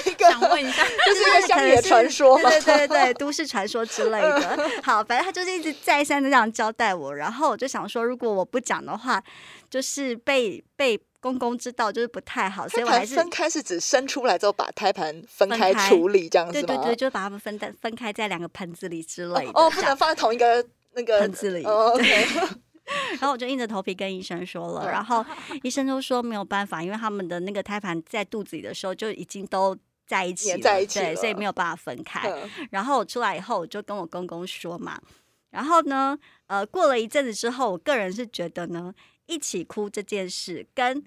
[0.04, 2.48] 是一个 想问一下，这是一个乡野传说吗？
[2.48, 4.70] 对 对对对，都市传说之类的。
[4.84, 9.20] 好，反正他就是一直再三的这样交代我，然后我就想说，如果我不讲的话，
[9.68, 16.66] 就是被被公公知道，就是不太好，所胎以我还是盘分开是指生出来之后把胎盘分开处理这样子吗？
[16.68, 19.50] 对对对，就把它们分在分开在两个盆子里之类的。
[19.54, 22.26] 哦，不能放在同一个那个盆子里哦，OK，
[23.12, 25.24] 然后我就硬着头皮跟医生说了，嗯然后
[25.62, 29.76] 医生就说没有办法，因为他们的那个胎盘在肚子里的时候就已经都
[30.06, 32.28] 在一起了，在一起对，所以没有办法分开。
[32.30, 35.00] 嗯然后我出来以后，我就跟我公公说嘛，
[35.50, 38.92] 然后呢，呃，过了一阵子之后，我个人是觉得呢，
[39.26, 41.02] 一起哭这件事跟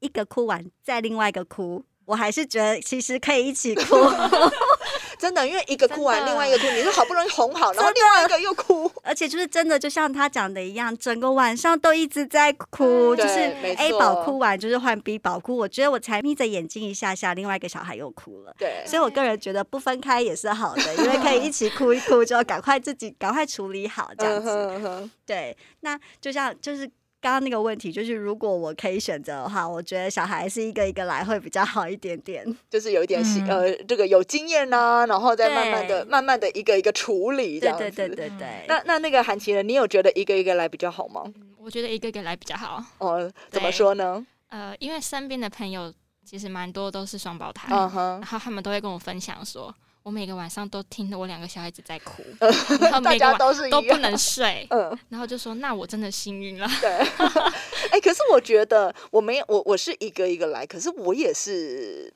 [0.00, 3.96] 一个哭完再另外一个哭我还是觉得其实可以一起哭。
[5.18, 8.90] 真的，因为一个哭完，另外一个哭，你是好不容易哄好，然后另外一个又哭。
[9.02, 13.38] 而且就是真的，就像他讲的一样，整个晚上都一直在哭，嗯就是
[13.78, 15.56] A 宝哭完就是换 B 宝哭。
[15.56, 18.54] 我觉得我才眯着眼睛一下下，另外一个小孩又哭了。
[18.58, 25.10] 对，所以我个人觉得不分开也是好的，因为可以一起哭一哭，就赶快自己赶快处理好这样嗯子。
[25.24, 26.88] 对，那就像就是。
[27.20, 32.44] 刚刚那个问题就是，如果我可以选择的话，我觉得小孩是一个一个来会比较好一点点。
[32.70, 37.90] 就是有一点习、嗯呃，这个有经验呐、然后再慢慢的、慢慢的一个一个处理这对样子。
[37.90, 38.64] 对对对对。
[38.68, 41.22] 那那那个韩琦呢，你有觉得一个一个来比较好吗？
[41.26, 42.80] 嗯我觉得一个一个来比较好。
[42.98, 44.24] 哦，怎么说呢？
[44.50, 45.92] 呃，因为身边的朋友
[46.24, 49.74] 其实蛮多都是双胞胎，嗯哼然，后他们都会跟我分享说，
[50.06, 56.68] 我每个晚上都听着我两个小孩子在哭，呃 然后大每个晚家都是一样都不能睡， 嗯，然后就说那我真的幸运了。
[56.80, 56.90] 对。
[57.90, 62.14] 哎、可是我觉得我没有，我我是一个一个来，可是我也是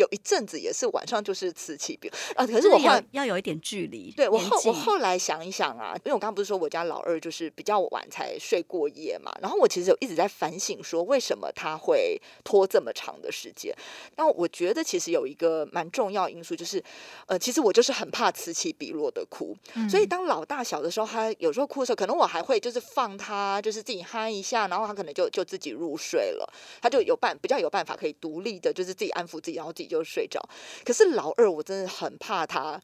[0.00, 4.10] 有一阵子也是晚上就是此起彼啊，可是我后来有要有一点距离。
[4.16, 13.74] 对我后我后来想一想啊，因为我刚刚不是说我家老二就是比较晚才睡过夜嘛，然后我其实有一直在反省说为什么他会拖这么长的时间。
[14.16, 16.82] 那我觉得其实有一个蛮重要因素就是，
[17.26, 30.40] 呃，其实我就是很怕此起彼落的哭，嗯所以当老大小的时候，他有时候哭的时候，可能我还会就是放他，就是自己嗨一下，然后他可能就就自己入睡了，他就有办比较有办法可以独立的，就是自己安抚自己，然后自己就睡着。
[30.84, 32.80] 可是老二，我真的很怕他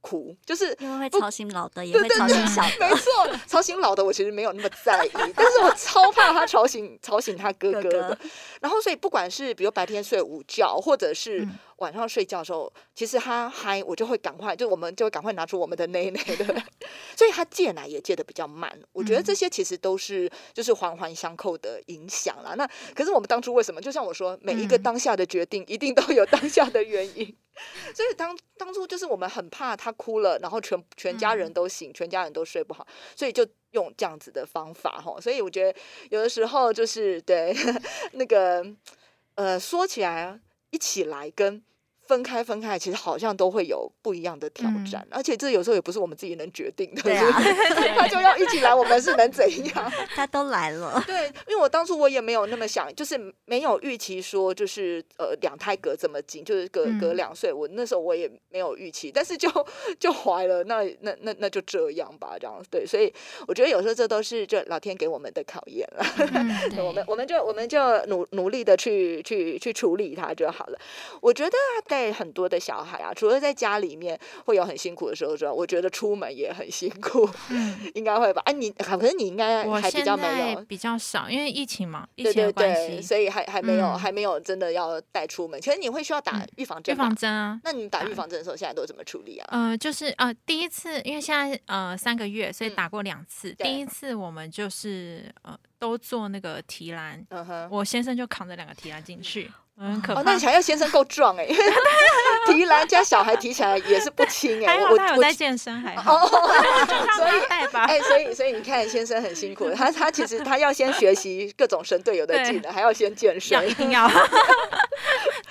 [0.00, 2.96] 哭，就是因为会吵醒老的，也会对对对操心小没的。
[3.02, 8.08] 错，吵醒老的我其实没有那么在意，但是我超怕他吵醒吵醒他哥哥哥的。
[8.14, 8.18] 哥
[8.60, 16.44] 然后所以不管是比如白天睡午觉，或者是嗯晚上睡觉的时候，其实他嗨，我就会赶快，就我们就会赶快拿出我们的内内的，
[17.16, 18.72] 所以他戒奶也戒的比较慢。
[18.92, 22.54] 我觉得这些其实都是就是环环相扣的影响啦。
[22.54, 23.80] 那可是我们当初为什么？
[23.80, 27.36] 就像我说，每一个嗯当下的决定一定都有当下的原因。
[27.92, 32.86] 所以当当初就是我们很怕他哭了，然后全全家人都醒，全家人都睡不好，
[33.16, 35.20] 所以就用这样子的方法哈。
[35.20, 35.78] 所以我觉得
[36.10, 37.52] 有的时候就是对
[38.14, 38.64] 那个
[39.34, 40.38] 呃说起来
[40.70, 41.62] 一起来跟。
[42.08, 47.30] 分开，分开，其实好像都会有不一样的挑战，而且这有时候也不是我们自己能决定的，对啊
[47.96, 49.92] 他就要一起来，我们是能怎样？
[50.16, 59.48] 他都来了，对，因为我当初我也没有那么想，就是没有预期说就是呃两胎隔这么近，就是隔隔嗯两岁，我那时候我也没有预期，但是就
[60.00, 63.12] 就怀了，那那那那就这样吧，这样对，所以
[63.46, 66.04] 我觉得有时候这都是这老天给我们的考验了。
[66.32, 70.78] 嗯我们我们就我们就努努力的去去去处理它就好了。
[71.20, 71.56] 我觉得
[71.98, 78.40] 带很多的小孩啊，除了在家里面会有很辛苦的时候之外，我觉得出门也很辛苦，嗯，应该会吧？
[78.44, 80.64] 啊，你可是你应该还比较没有。
[80.66, 85.60] 比较少，因为疫情嘛，疫对对情的关对，系，所以还还没有、嗯还没有真的要带出门。
[85.60, 86.98] 其实你会需要打嗯预预防针预？
[86.98, 87.60] 防针啊。
[87.64, 89.48] 那你打预防针的时候，现在都怎么处理啊？
[89.50, 93.52] 呃，就是呃，第一次，因为现在呃三个月，所以嗯打过两次。
[93.54, 97.26] 对第一次我们就是呃都做那个提篮。
[97.70, 99.50] 我先生就扛着两个提篮进去，
[99.86, 100.22] 很可哦，怕。
[100.22, 101.64] 那你想要先生够壮哎、因 为
[102.46, 106.28] 提篮加小孩提起来也是不轻哎、还好我我他有在健身，还好，哦，
[107.16, 107.84] 就让他带吧。
[107.90, 113.68] 哎、所以所以你看，先生很辛苦，他他其实他要先学习各种神队友的技能，还要先健身。
[113.68, 114.10] 一定要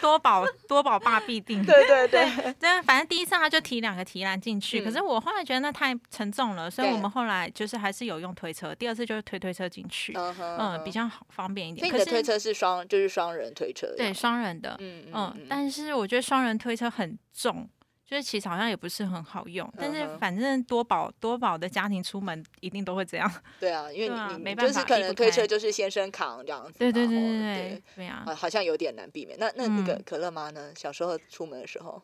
[0.02, 1.66] 多宝 多宝爸必定。
[1.66, 10.92] 对对对，对，反正第一次他就提两个提篮进去，可嗯是我后来觉得那太沉重了，所以我们后来就是还是有用推车，第二次就是推推车进去，嗯嗯，比。
[10.98, 11.80] 较好方便一点。
[11.80, 13.86] 所以可是你的推车是双，就是双人推车。
[13.96, 17.70] 对，双人的，嗯嗯，但是我觉得双人推车很重。
[18.08, 23.30] 就是其实好像也不是很好用，但是反正多宝多宝的家庭出门一定都会这样。
[23.60, 26.76] 对啊，因为你你没办法就是可能推车就是先生扛这样子嘛。
[26.80, 28.24] 对对对哦对对对啊！
[28.26, 29.38] 好好像有点难避免。
[29.38, 30.72] 那那那个嗯可乐妈呢？
[30.78, 32.02] 小时候出门的时候，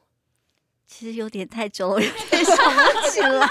[0.86, 3.50] 其实有点太久了，我有点想不起来。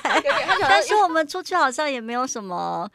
[0.60, 2.86] 但是我们出去好像也没有什么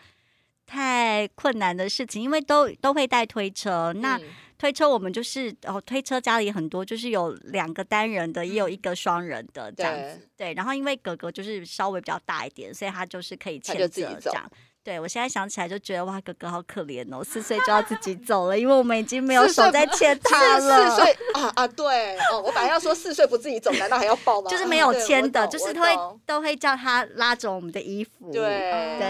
[0.67, 3.91] 太困难的事情，因为都都会带推车。
[3.93, 4.24] 那嗯
[4.58, 10.28] 推车我们就是哦，推车家里很多，就是有两个单人的，也有一个双人的这样子。
[10.36, 14.52] 对，然后因为哥哥就是稍微比较大一点，所以他就是可以牵着这样。
[14.84, 20.89] 对，我现在想起来就觉得哇，哥哥好可怜哦，四岁就要自己走了， 因为我们已经没有手在牵 他了。
[20.89, 24.50] 四岁啊啊，对哦，我本来要说四岁不自己走，难道还要抱吗？
[24.50, 28.32] 就是没有对牵的，就是会懂都会叫他拉着我们的衣服。
[28.32, 29.08] 对对，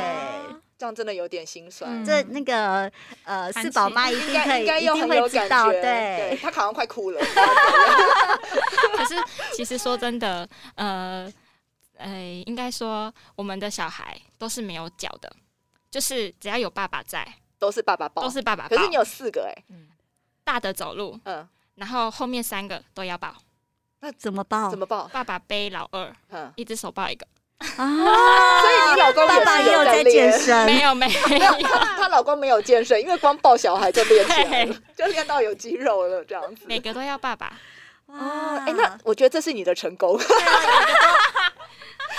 [0.78, 1.92] 这样真的有点心酸。
[1.92, 2.92] 嗯这那个
[3.24, 6.40] 呃弹琴四宝妈一应该定可以，应该又一定会很有感知道，觉，对。
[6.42, 7.20] 她好像快哭了。
[8.96, 9.16] 可是
[9.56, 11.32] 其实说真的，呃，
[11.98, 15.32] 呃，应该说我们的小孩都是没有脚的，
[15.90, 18.76] 就是只要有爸爸在，都是爸爸抱，都是爸爸抱。
[18.76, 19.64] 可是你有四个哎，
[20.44, 23.36] 大的走路，嗯，然后后面三个都要抱，
[24.02, 24.70] 那怎么抱？
[24.70, 25.08] 怎么抱？
[25.08, 27.26] 爸爸背老二，嗯，一只手抱一个。
[27.78, 28.62] 啊？
[28.62, 30.66] 所以你老公爸爸也有在健身。
[30.66, 36.62] 没有没有，她她 老公没有健身，因为光抱小孩就练起来了， 就练到有肌肉了这样子。
[36.66, 37.52] 每个都要爸爸。
[38.08, 40.18] 哦，哎，那我觉得这是你的成功。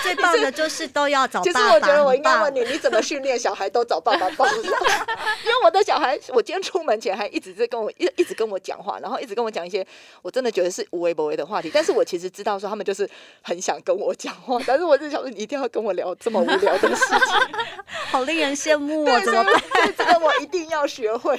[0.01, 1.51] 最棒的就是都要找爸爸。
[1.51, 4.45] 其实我觉得我应该问你，你怎么训练小孩都找爸爸抱？
[4.55, 9.85] 因为我的小孩，我今天出门前还一直在跟我一一直跟我讲话，然后一直跟我讲一些
[10.21, 11.69] 我真的觉得是无微不微的话题。
[11.73, 13.09] 但是我其实知道说他们就是
[13.41, 17.19] 很想跟我讲话，但是我就想说你一定要跟我聊这么无聊的事情。
[18.11, 19.53] 好令人羡慕哦，对，怎么办？
[19.73, 21.37] 对这个我一定要学会。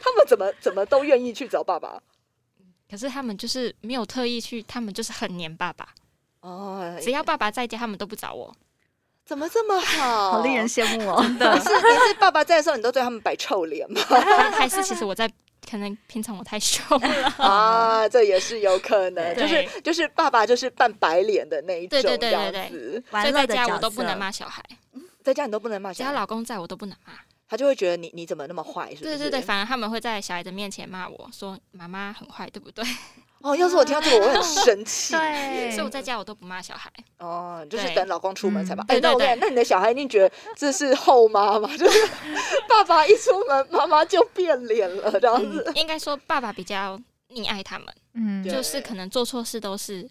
[0.00, 2.00] 他们怎么怎么都愿意去找爸爸？
[2.90, 5.88] 可是他们就是没有特意去，他们就是很黏爸爸。
[6.40, 8.54] 哦，只要爸爸在家，他们都不找我。
[9.24, 10.30] 怎么这么好？
[10.32, 11.22] 好令人羡慕哦。
[11.22, 14.00] 你是你是爸爸在的时候，你都对他们摆臭脸吗？
[14.08, 15.30] 还还是其实我在，
[15.70, 17.24] 可能平常我太凶了。
[17.36, 24.64] 啊，这也是有可能，就是就是爸爸就是扮白脸的那一种，对对对所以在家我都不能骂小孩，
[25.22, 27.12] 在家你都不能骂只要，老公在我都不能骂。
[27.50, 29.04] 他就会觉得你你怎么那么坏，是不是？
[29.04, 32.84] 对对对，反而他们会在小孩的面前骂我说妈妈很坏，对不对？
[33.40, 35.14] 哦，要是我听到这个，我会很生气。
[35.16, 36.90] 对， 所以我在家我都不骂小孩。
[37.18, 38.82] 哦，就是等老公出门才骂。
[38.84, 41.68] 嗯哎，那我跟你对对对那你的小孩一定觉得这是后妈嘛？
[41.76, 42.06] 就是
[42.68, 45.62] 爸爸一出门，妈妈就变脸了，这样子。
[45.66, 46.98] 嗯，应该说爸爸比较
[47.30, 50.08] 溺爱他们，嗯就是可能做错事都是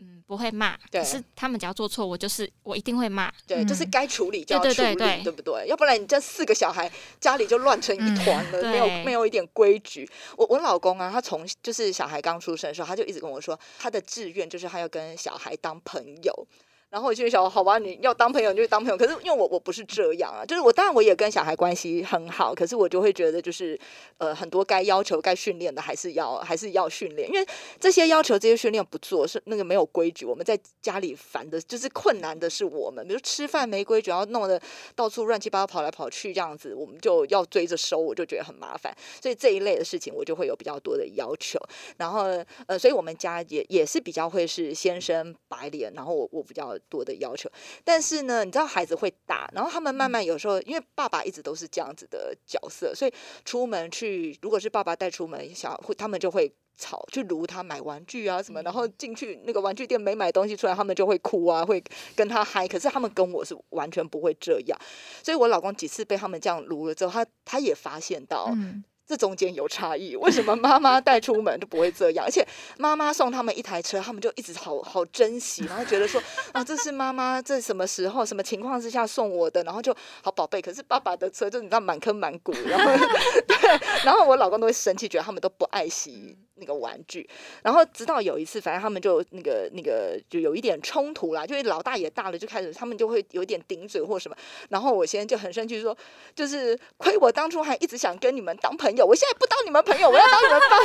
[0.00, 3.32] 嗯不会骂，对可是他们只要做错，我就是我一定会骂。
[3.46, 5.66] 对，就是嗯该处理就要处理，对对对对不对？
[5.66, 10.08] 要不然你这四个小孩家里就乱成一团了，嗯没有没有一点规矩。
[10.36, 16.46] 我我老公啊，他从就是小孩刚出生的时候，他就一直跟我说，他的志愿就是他要跟小孩当朋友。
[16.90, 18.96] 然后我就想，好吧，你要当朋友你就当朋友。
[18.96, 23.78] 可是因为我我不是这样啊，就是我当然我也跟小孩关系很好，可是我就会觉得就是
[24.16, 27.46] 呃很多该要求该训练的还是要还是要训练，因为
[27.78, 34.58] 这些要求这些训练不做是那个没有规矩，我们在家里烦的就是困难的是我们，比如吃饭没规矩，然后弄得
[34.94, 38.96] 到处乱七八糟跑来跑去这样子，我们就要追着收，我就觉得很麻烦。
[39.20, 41.60] 所以这一类的事情我就会有比较多的要求。
[41.98, 42.22] 然后
[42.66, 47.50] 呃，所以我们家也也是比较会是先生白脸，然后我我比较多的要求。
[47.84, 53.12] 但是呢，你知道孩子会打，然后他们慢慢有时候因为爸爸一直都是这样子的角色，所以
[53.44, 56.52] 出门去如果是爸爸带出门，小会他们就会。
[56.80, 61.82] 吵去撸他买玩具啊什么，然后进去那个玩具店没买东西出来，他们就会哭啊，会
[62.14, 62.68] 跟他嗨。
[62.68, 64.78] 可是他们跟我是完全不会这样，
[65.20, 72.26] 所以我老公几次被他们这样撸了之后，他他也发现到，嗯这中间有差异，为什么妈妈带出门就不会这样？
[72.26, 80.60] 而且妈妈送他们一台车，他们就一直好好珍惜，然后觉得说啊，这是妈妈在什么时候、什么情况之下送我的，然后就好宝贝。
[80.60, 83.06] 可是爸爸的车就你知道满坑满谷，然后
[83.48, 83.56] 对，
[84.04, 87.28] 然后我老公都会生气，觉得他们都不爱惜那个玩具。
[87.62, 94.36] 然后直到有一次，反正他们就那个那个就有一点冲突啦，就是老大也大了，就开始他们就会有点顶嘴或什么。
[94.68, 95.96] 然后我现在就很生气说，
[96.34, 100.78] 就是亏我当初还一直想跟你们当朋友，我现在不当你们朋友，我要当你们爸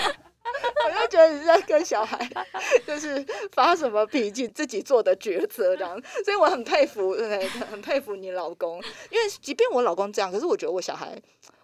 [0.00, 0.12] 爸。
[0.84, 2.28] 我就觉得你在跟小孩
[2.86, 8.76] 就是发什么脾气，自己做的抉择这样，所以我很佩服，对，很佩服你老公，
[9.10, 11.16] 因为即便我老公这样，可是我觉得我小孩，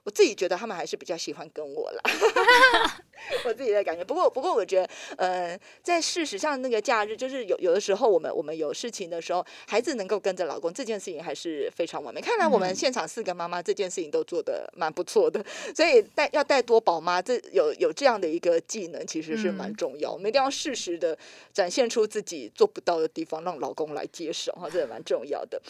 [0.09, 2.01] 我自己觉得他们还是比较喜欢跟我啦，
[3.44, 4.03] 我自己的感觉。
[4.03, 12.23] 不过，不过我觉得，呃，在事实上那个假日，就是有有的时候我们我们有事情的时候，孩子能够跟着老公，这件事情还是非常完美。
[12.23, 15.44] 看来我们现场四个妈妈这件事情都做的蛮不错的，
[15.77, 20.11] 所以带要带多宝妈，这有有这样的一个技能，其实是蛮嗯重要。
[20.11, 21.18] 我们一定要适时的
[21.53, 25.61] 展现出自己做不到的地方，让老公来接手哈，这也蛮重要的。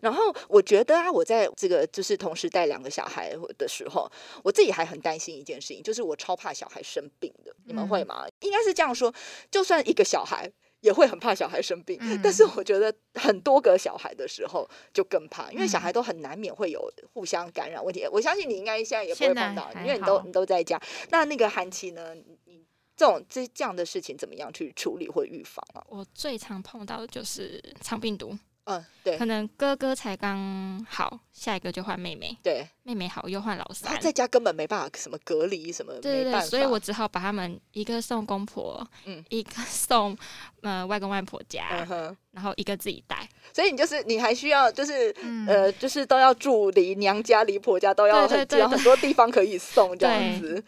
[0.00, 4.10] 然后我觉得啊，我在这个就是同时带两个小孩的时候，
[4.42, 7.54] 我自己还很担心一件事情，就是我超怕小孩生病的。
[7.64, 8.26] 你们会吗？
[8.40, 9.12] 应该是这样说，
[9.50, 10.50] 就算一个小孩。
[10.82, 18.04] 也会很怕小孩生病，但是我觉得很多个小孩的时候就更怕，因为小孩都很难免会有互相感染问题。
[18.10, 20.82] 我相信你应该现在也不会碰到，因为你都你都在家。
[21.10, 22.12] 那那个韩琦呢？
[22.16, 22.66] 你你
[22.96, 25.86] 这种这这样的事情怎么样去处理或预防啊？
[25.88, 34.00] 我最常碰到的就是肠病毒，嗯，对可能哥哥才刚好，下一个就换妹妹，对，妹妹好又换老他三。
[34.00, 36.46] 在家根本没办法什么隔离什么，对对对，没办法。
[36.46, 40.16] 所以我只好把他们一个送公婆，嗯一个送
[40.60, 43.28] 呃外公外婆家，嗯，然后一个自己带。
[43.52, 50.62] 所以你就是你还需要就是、嗯呃，就是都要住离娘家离婆家都要很对对对对有很多地方可以送这样子。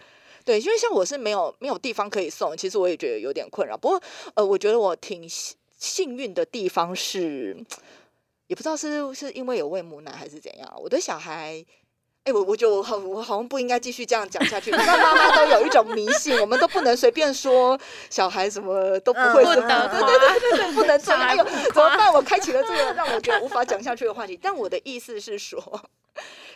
[0.44, 3.78] 对，因为像我是没有没有地方可以送，其实我也觉得有点困扰。
[3.78, 4.02] 不过
[4.34, 5.26] 呃，我觉得我挺
[5.84, 7.56] 幸幸运的地方是，
[8.46, 11.64] 也不知道是是因为有喂母奶还是怎样，我的小孩
[12.24, 14.70] 哎，我我觉得我好，我好像不应该继续这样讲下去。
[14.72, 21.14] 你知道妈妈都有一种迷信，我们都不能随便说小孩什么都不会，不得对对对对对，不能做。
[21.14, 22.10] 哎呦，怎么办？
[22.12, 24.38] 我开启了这个让我觉得无法讲下去的话题。
[24.40, 25.60] 但我的意思是说。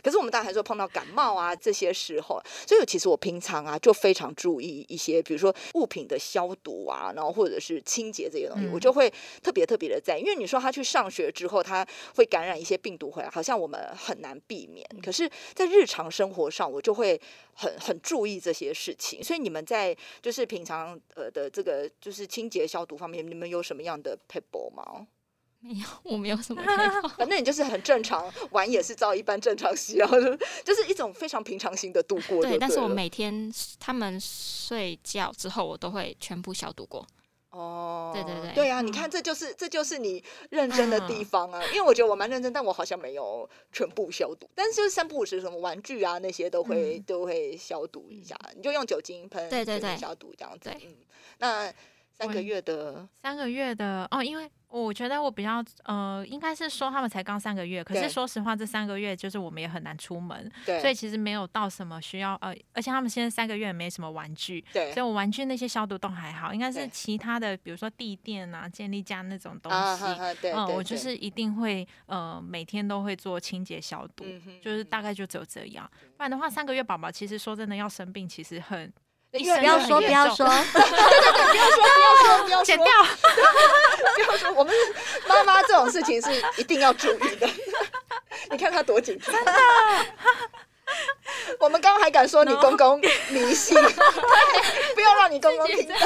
[0.02, 10.22] 可是我们大家还说碰到感冒啊这些时候，所以其实我平常啊就非常注意一些，比如说物品的消毒啊，然后或者是清洁这些东西，我就会特别特别的在意。
[10.22, 14.86] 因为你说他去上学之后，他会感染一些病毒回来，好像我们很难避免。
[15.02, 17.20] 可是，在日常生活上，我就会
[17.54, 19.22] 很很注意这些事情。
[19.22, 25.06] 所以你们在就是平常呃的这个就是清洁消毒方面，你们有什么样的 paper 吗？
[25.60, 26.62] 没有，我没有什么。
[27.18, 30.16] 反正你就是很正常，玩也是照一般正常洗，然后
[30.64, 32.42] 就是一种非常平常心的度过。
[32.42, 37.04] 对，但是我每天他们睡觉之后，我都会全部消毒过。
[37.50, 41.60] 哦，对对对，对啊，你看，这就是这就是你认真的地方啊。
[41.68, 44.48] 因为我觉得我蛮认真，但我好像没有全部消毒。
[44.54, 48.38] 但是就是三不五时，什么玩具啊那些都会都会消毒一下。
[48.54, 50.70] 你就用酒精喷，对对对，消毒这样子。
[50.70, 50.96] 嗯，
[51.38, 51.74] 那
[52.12, 54.48] 三个月的三个月的哦，因为。
[54.68, 60.50] 我觉得我比较呃，应该是说他们才刚三个月，可是说实话，这三个月就是我们也很难出门，
[60.80, 70.04] 所以其实没有到什么需要呃，而且他们现在三个月也没什么玩具，对，所以我玩具那些消毒都还好，应该是其他的，比如说地垫啊、建立架那种东西，
[70.52, 74.24] 嗯，我就是一定会呃每天都会做清洁消毒，
[74.62, 78.92] 就是大概就只有这样，不然的话三个月宝宝其实说真的要生病，其实很。
[79.30, 82.86] 不要说，不要说， 对对对，不要说，不要说，不要说，剪掉，
[84.14, 84.50] 不要说。
[84.52, 84.74] 我们
[85.26, 87.48] 妈妈这种事情是一定要注意的。
[88.50, 89.52] 你看他多紧张，真的。
[91.60, 92.98] 我们刚刚还敢说你公公
[93.28, 93.76] 迷信，
[94.94, 95.96] 不要让你公公听到。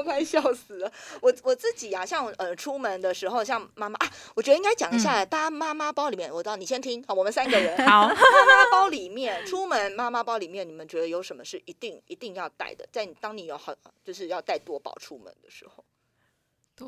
[0.00, 0.90] 我 快笑死了！
[1.20, 12.88] 我我自己啊，像呃，出门的时候，像妈妈啊，我觉得应该讲一下，大家妈妈包里面，我知道你先听好，我们三个人 好，妈妈包里面，出门妈妈包里面，你们觉得有什么是一定一定要带的？
[12.90, 15.84] 在你当你有很就是要带多宝出门的时候，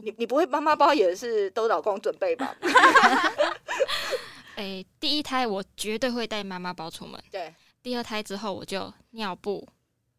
[0.03, 2.57] 你你不会妈妈包也是都老公准备吧？
[4.57, 9.69] 哎，第一胎我绝对会带妈妈包出门，对，第二胎之后我就尿布，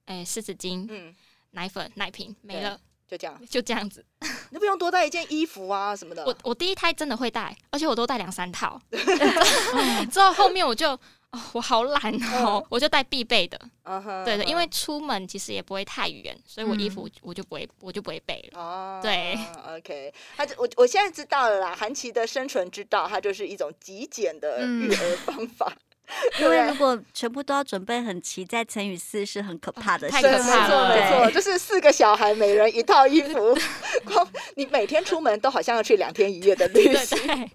[0.06, 1.16] 哎，湿纸巾，嗯。
[1.54, 4.06] 奶粉、奶瓶没了，就这样，就这样子。
[4.51, 6.24] 你不用多带一件衣服啊什么的。
[6.26, 8.80] 我我第一胎真的会带，而且我都带两三套。
[10.12, 10.91] 之后后面我就
[11.32, 13.60] 哦，我好懒哦，我就带必备的。
[14.24, 18.60] 对对，因为出门其实也不会太远，所以我衣服我就不会，我就不会备了。
[18.60, 19.38] 哦，对
[19.76, 20.14] ，OK。
[20.38, 25.72] 他我我现在知道了啦，韩琦的生存之道，它就是一种极简的育儿方法。
[26.41, 30.10] 因为如果全部都要准备很齐，在乘以四是很可怕的。
[30.10, 33.58] 太可怕了，没错，就是四个小孩，每人一套衣服。
[34.06, 37.18] 光你每天出门都好像要去两天一夜的旅行，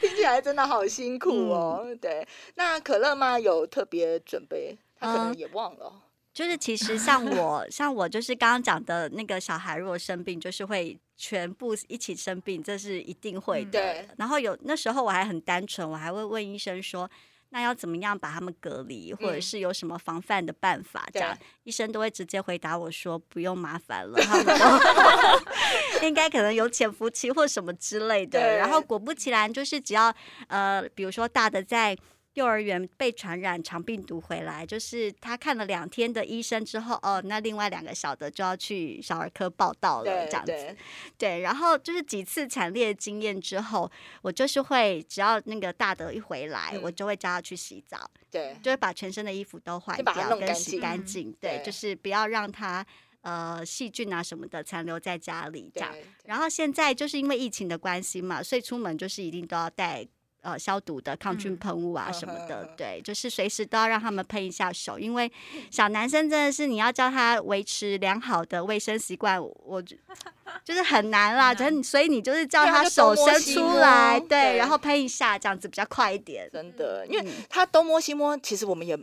[0.00, 1.86] 听起来真的好辛苦哦。
[2.00, 2.26] 对，
[2.56, 6.02] 那可乐妈有特别准备，她可能也忘了。
[6.34, 14.04] 就是其实像我，像我就是刚刚讲的那个小孩，如果生病，就是会全部一起生病，这是一定会的。
[14.18, 17.08] 然后有那时候我还很单纯，我还会问医生说。
[17.56, 21.08] 那要怎么样把他们隔离，或者是有什么防范的办法？
[21.10, 21.34] 这样
[21.64, 28.58] 医生都会直接回答我说不用麻烦了，他们都 应该可能有潜伏期或什么之类的。
[28.58, 30.14] 然后果不其然，就是只要
[30.48, 31.96] 呃，比如说大的在。
[32.36, 40.76] 幼儿园被传染肠病毒回来，就是他看了两天的医生之后，哦，那另外两个小的就要去小儿科报道了，这样子。
[41.16, 52.86] 对，然后就是几次惨烈经验之后，我就是会只要那个大的一回来，我就会叫他去洗澡，对，就会把全身的衣服都换掉，跟洗干净，对，就是不要让他
[53.22, 55.90] 呃细菌啊什么的残留在家里这样。
[56.26, 60.06] 然后现在就是因为疫情的关系嘛，所以出门就是一定都要带。
[60.46, 65.30] 呃，消毒的抗菌喷雾啊什么的，对，就是随时都要让他们喷一下手，因为
[65.72, 76.48] 小男生真的是你要教他维持良好的卫生习惯，我就是很难啦，所以你就是叫他手伸出来，对，然后喷一下，这样子比较快一点。
[76.52, 78.96] 真的，因为他东摸西摸，其实我们也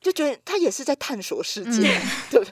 [0.00, 1.82] 就觉得他也是在探索世界，
[2.28, 2.44] 对不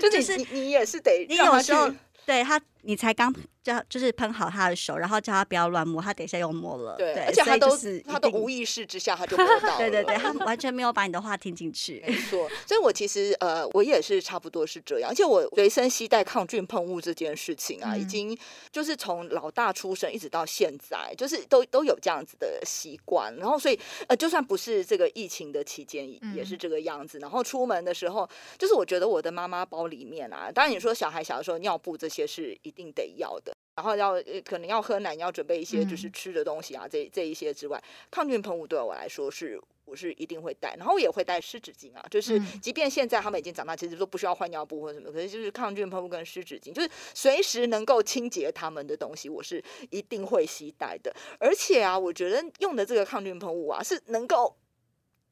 [0.00, 0.08] 对？
[0.10, 1.92] 就是你你也是得你有时候
[2.24, 2.58] 对他。
[2.82, 6.96] 你才刚叫就是喷好他的手，然后叫他不要乱摸，他等一下又摸了。
[6.96, 9.78] 对，而且他都是他都无意识之下他就摸到 了。
[9.78, 12.02] 对对对，他完全没有把你的话听进去。
[12.04, 15.08] 没错，所以我其实呃，我也是差不多是这样。
[15.10, 18.36] 而且我随身携带抗菌喷雾这件事情啊，已经
[18.72, 23.32] 就是从老大出生一直到现在，就是都都有这样子的习惯。
[23.36, 23.78] 然后所以
[24.08, 27.20] 呃，就算不是这个疫情的期间，也是这个样子。
[27.20, 28.28] 然后出门的时候，
[28.58, 32.71] 就是我觉得我的妈妈包里面啊，当然你说小孩小的时候尿布这些是一。
[32.72, 33.52] 定得要的。
[33.74, 51.10] 然后要可能要喝奶，你要准备一些就是吃的东西啊，这这一些之外，抗菌喷雾对我来说是我是一定会带，然后也会带湿纸巾啊，就是即便现在他们已经长大，其实都不需要换尿布或什么，可是就是抗菌喷雾跟湿纸巾，就是随时能够清洁他们的东西，我是一定会携带的。
[51.38, 54.54] 而且啊，我觉得用的这个抗菌喷雾啊，是能够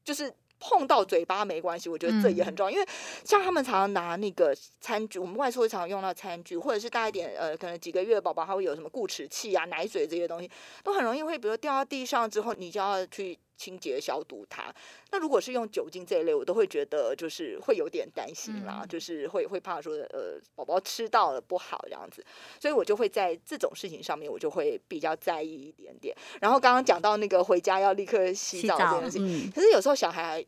[0.03, 0.33] 就是。
[0.61, 2.87] 碰到嘴巴没关系，我觉得这也很重要，因为
[3.25, 10.49] 像他们常常拿那个餐具，我们外出会常常用到餐具，或者是大一点，呃，可能几个月的宝宝，他会有什么固齿器啊、奶嘴这些东西，
[10.83, 13.37] 都很容易会，比如掉到地上之后，你就要去。
[13.61, 14.73] 清洁消毒它。
[15.11, 22.25] 那如果是用酒精这一类，我都会觉得就是会有点担心啦，就是会会怕说呃宝宝吃到了不好这样子，
[22.59, 26.15] 所以我就会在这种事情上面我就会比较在意一点点。
[26.39, 30.43] 然后刚刚讲到那个回家要立刻洗澡这件事情，可是有时候小孩。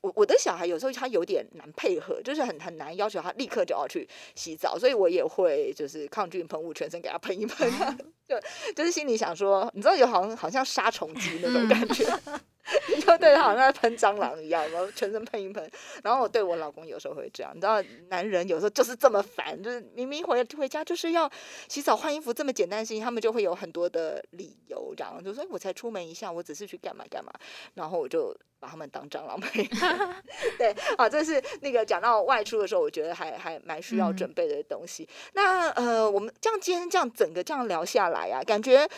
[0.00, 7.70] 我我的小孩有时候他有点难配合，就是很很难要求他立刻就要去洗澡，所以我也会就是抗菌喷雾全身给他喷一喷，
[8.26, 8.34] 就
[8.74, 12.04] 就是心里想说，你知道有好像好像杀虫剂那种感觉。
[13.04, 15.70] 就对他好像在喷蟑螂一样，然后全身喷一喷。
[16.02, 21.30] 然后我对我老公有时候会这样，你知道，男人有时候就是这么烦，就是明明回回家就是要
[21.68, 27.30] 洗澡换衣服这么简单的事情，他们就会有很多的理由，这样就说我才出门一下，我只是去干嘛干嘛，
[27.74, 29.62] 然后我就把他们当蟑螂喷。
[30.56, 35.06] 对，好，这是那个讲到外出的时候，我觉得还还蛮需要准备的东西。
[35.34, 38.88] 那呃，我们这样今天这样整个这样聊下来啊，感觉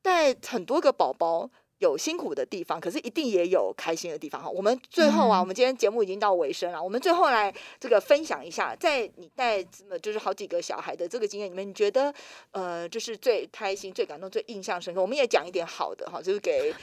[0.00, 1.50] 带很多个宝宝。
[1.78, 4.48] 有辛苦的地方，可是一定也有开心的地方哈。
[4.48, 12.12] 我们最后啊，我们今天节目已经到尾声了，我们最后来这个分享一下，在你带这么就是好几个小孩的这个经验里面，你觉得
[12.50, 15.00] 呃，就是最开心、最感动、最印象深刻。
[15.00, 16.74] 我们也讲一点好的哈，就是给，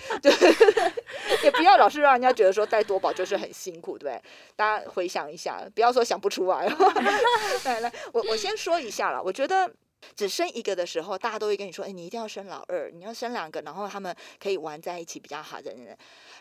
[1.44, 4.22] 也不要老是让人家觉得说带多宝就是很辛苦，对不对？
[4.56, 6.66] 大家回想一下，不要说想不出来。
[7.66, 9.70] 来来，我我先说一下了，我觉得。
[10.16, 15.76] 只生一个的时候，大家都会跟你说：“哎，你一定要生老二，你要生两个，然后他们可以玩在一起比较好的。”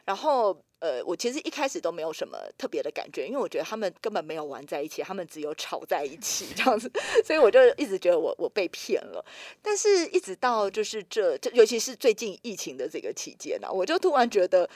[0.05, 6.91] 然后，呃，我其实一开始都没有什么特别的感觉，因为我觉得他们根本没有玩在一起，他们只有吵在一起这样子，
[7.25, 9.25] 所以我就一直觉得我我被骗了。
[9.63, 14.69] 但是，一直到就是这这，尤其是最近疫情的这个期间呢，我就突然觉得，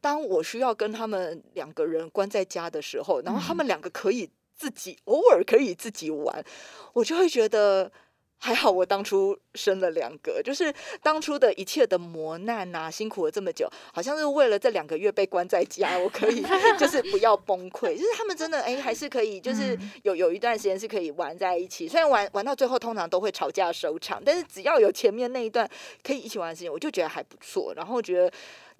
[0.00, 6.44] 当我需要跟他们两个人关在家的时候，然后他们两个可以自己偶尔可以自己玩，
[6.92, 7.90] 我就会觉得。
[8.38, 10.72] 还好我当初生了两个， 就是
[11.02, 16.44] 当初的一切的磨难呐，辛苦了这么久，好像是为了这两个月被关在家，我可以
[16.78, 17.96] 就是不要崩溃。
[17.96, 21.88] 就是他们真的哎，还是可以，就是有有一段时间是可以玩在一起。
[21.88, 25.68] 虽然玩玩到最后通常都会吵架收场，但是只要有前面那一段
[26.02, 27.72] 可以一起玩的时间，我就觉得还不错。
[27.74, 28.30] 然后觉得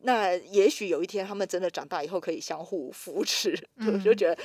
[0.02, 4.38] 那也许有一天他们真的长大以后可以相互扶持，我就觉得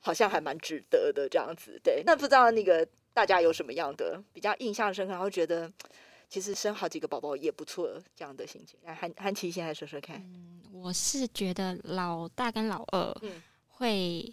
[0.00, 1.80] 好像还蛮值得的这样子。
[1.84, 2.86] 对，那不知道那个。
[3.12, 5.70] 大家有什么样的比较印象深刻，然后觉得
[6.28, 8.78] 其实生好几个宝宝也不错这样的心情？
[8.84, 10.16] 来，韩韩琦先来说说看。
[10.16, 13.12] 嗯，我是觉得老大跟老二
[13.66, 14.32] 会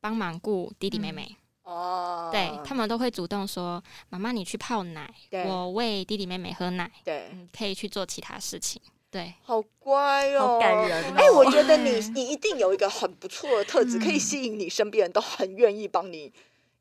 [0.00, 5.12] 帮忙顾弟弟妹妹哦，对他们都会主动说：“妈妈，你去泡奶，
[5.46, 8.80] 我喂弟弟妹妹喝奶。”对，可以去做其他事情。
[9.10, 11.04] 对，好乖哦，好感人。
[11.16, 16.32] 哎，我觉得你 你一定有一个很不错的特质，可以吸引你身边人都很愿意帮你。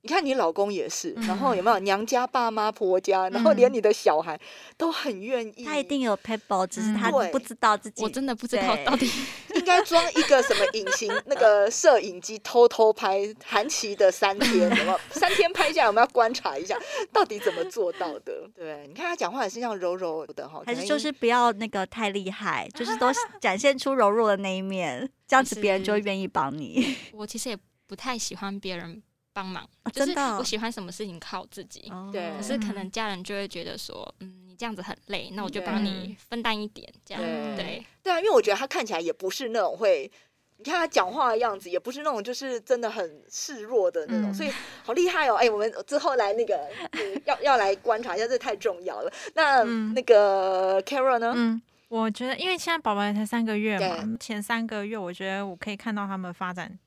[0.01, 4.39] 你看，你老公也是，然后有没有娘家、爸妈、婆家，然后连你的小孩
[4.77, 5.65] 都很愿意。
[5.65, 8.01] 他一定有 pebble，只是他不知道自己。
[8.01, 9.11] 我真的不知道到底
[9.48, 16.75] 应该装一个什么隐形那个摄影机，偷偷拍韩琦的三天，什么 三天拍下来，我们要观察一下
[17.13, 18.49] 到底怎么做到的。
[18.55, 26.97] 对，你看他讲话也是像柔柔的哈，还是就是不要那个太厉害，就是都展现出柔弱的那一面，这样子别人就会愿意帮你。
[27.13, 29.03] 我其实也不太喜欢别人。
[29.33, 31.91] 帮忙，就是我喜欢什么事情靠自己。
[32.11, 37.23] 对，可是可能家人就会觉得说，嗯，你这样子很累，那我就帮你分担一点，这样
[37.55, 37.85] 对。
[38.03, 40.11] 对啊，因为我觉得他看起来也不是那种会，
[40.57, 44.49] 你看他讲话的样子，也不是那种就是真的很示弱的那种，所以
[44.83, 45.35] 好厉害哦！
[45.35, 46.67] 哎，我们之后来那个
[47.25, 49.11] 要要来观察一下，这太重要了。
[49.35, 49.63] 那
[49.93, 51.33] 那个 Carol 呢？
[51.35, 56.77] 嗯，我觉得因为现在宝宝才三个月嘛，前三个月我觉得我可以看到他们发展。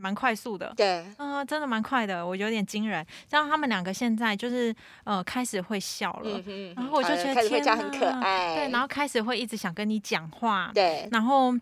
[0.00, 3.06] 蛮快速的，对，嗯，真的蛮快的，我有点惊人。
[3.28, 4.74] 像他们两个现在就是
[5.04, 6.42] 呃开始会笑了，
[6.74, 11.52] 然后我就觉得天哪，很可爱，对，然后开始会一直想跟你讲话，对，然后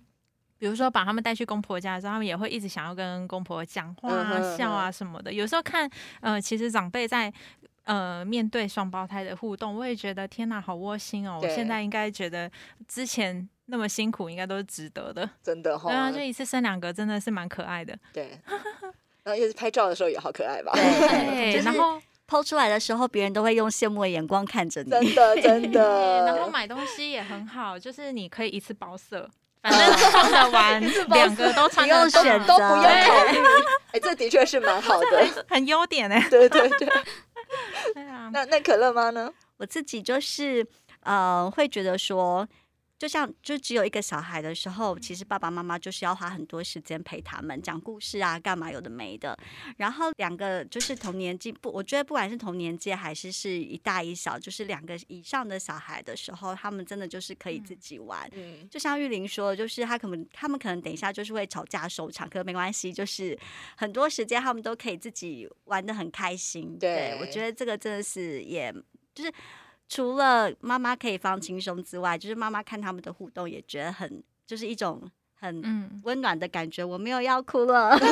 [0.56, 5.32] 比如说把他们带去公婆家的时候，他们也会一直想要跟公婆讲话啊、笑啊什么的。
[5.32, 7.32] 有时候看呃，其实长辈在
[7.84, 11.38] 呃面对双胞胎的互动，我也觉得天哪，好窝心哦。
[11.42, 12.50] 我现在应该觉得
[12.86, 13.48] 之前。
[13.70, 15.90] 那么辛苦，应该都是值得的，真的哈。
[15.90, 17.94] 对啊，就一次生两个，真的是蛮可爱的。
[18.14, 18.40] 对，
[19.22, 20.72] 然后又是拍照的时候也好可爱吧。
[20.72, 24.90] 对， 然后抛出来的时候，别人都会用羡慕的眼光看着你。
[24.90, 26.24] 真的， 真的。
[26.24, 29.28] 然后买东西也很好，就是你可以一次包色，
[29.60, 33.38] 反正穿得完，两个都穿得选都不用考虑。
[33.92, 36.26] 哎，这的确是蛮好的，很优点哎。
[36.30, 36.88] 对对对。
[37.92, 38.30] 对啊。
[38.32, 39.30] 那那可乐妈呢？
[39.58, 40.66] 我自己就是
[41.02, 42.48] 呃，会觉得说。
[42.98, 49.38] 就像就只有一个小孩的时候，其实爸爸妈妈就是要花很多时间陪他们讲故事啊，干嘛有的没的。
[49.76, 58.28] 然后两个就是同年纪不，我觉得不管是同年纪还是是一大一小，就是两个以上的小孩的时候，他们真的就是可以自己玩。
[58.34, 63.38] 嗯，就像玉玲说，就是他可能他们可能等一下就是会吵架收场，可没关系，就是
[63.76, 66.76] 很多时间他们都可以自己玩的很开心。
[66.76, 68.74] 对，我觉得这个真的是也
[69.14, 69.32] 就是。
[69.88, 75.02] 除了妈妈可以放轻松之外，就是妈妈看他们的互动也觉得很，就是一种
[75.34, 76.84] 很温暖的感觉。
[76.84, 77.98] 我没有要哭了。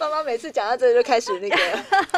[0.00, 1.56] 妈妈每次讲到这就开始那个，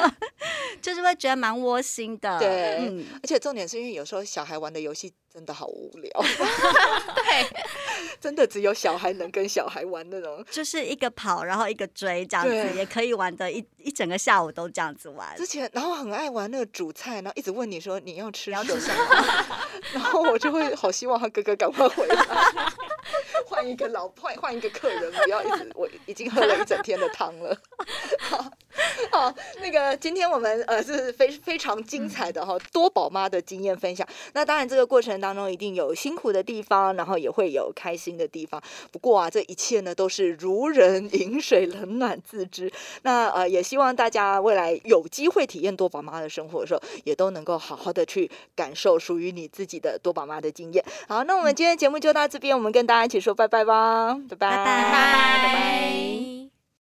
[0.81, 2.39] 就是会觉得蛮窝心的。
[2.39, 6.11] 对，而且重点是因为有时候小孩玩的游戏真的好无聊。
[7.15, 7.47] 对，
[8.21, 15.37] 真的只有小孩能跟小孩玩那种，就是一个跑，然后一个追这样子，也可以玩的一一整个下午都这样子玩。
[15.37, 19.27] 之前然后很爱玩那个煮菜，然后一直问你说你要吃什么，
[19.93, 22.27] 然后我就会好希望他哥哥赶快回来，
[23.57, 27.57] 换一个老换换一个客人，不要一直我已经喝了一整天的汤了。
[28.21, 28.45] 好，
[29.11, 34.07] 好，那个今天我们呃是非非常精彩的哈，多宝妈的经验分享。
[34.35, 38.63] 那当然这个过程当中一定有辛苦的地方，然后也会有开心的地方。
[38.93, 42.71] 不过啊，这一切呢都是如人饮水，冷暖自知。
[43.05, 50.85] 那呃也希望大家未来有机会体验多宝妈的生活的时候，也都能够好好的去感受属于你自己的多宝妈的经验。
[51.09, 56.36] 好，那我们今天节目就到这边，我们跟大家一起说拜拜拜吧，拜拜拜拜拜拜。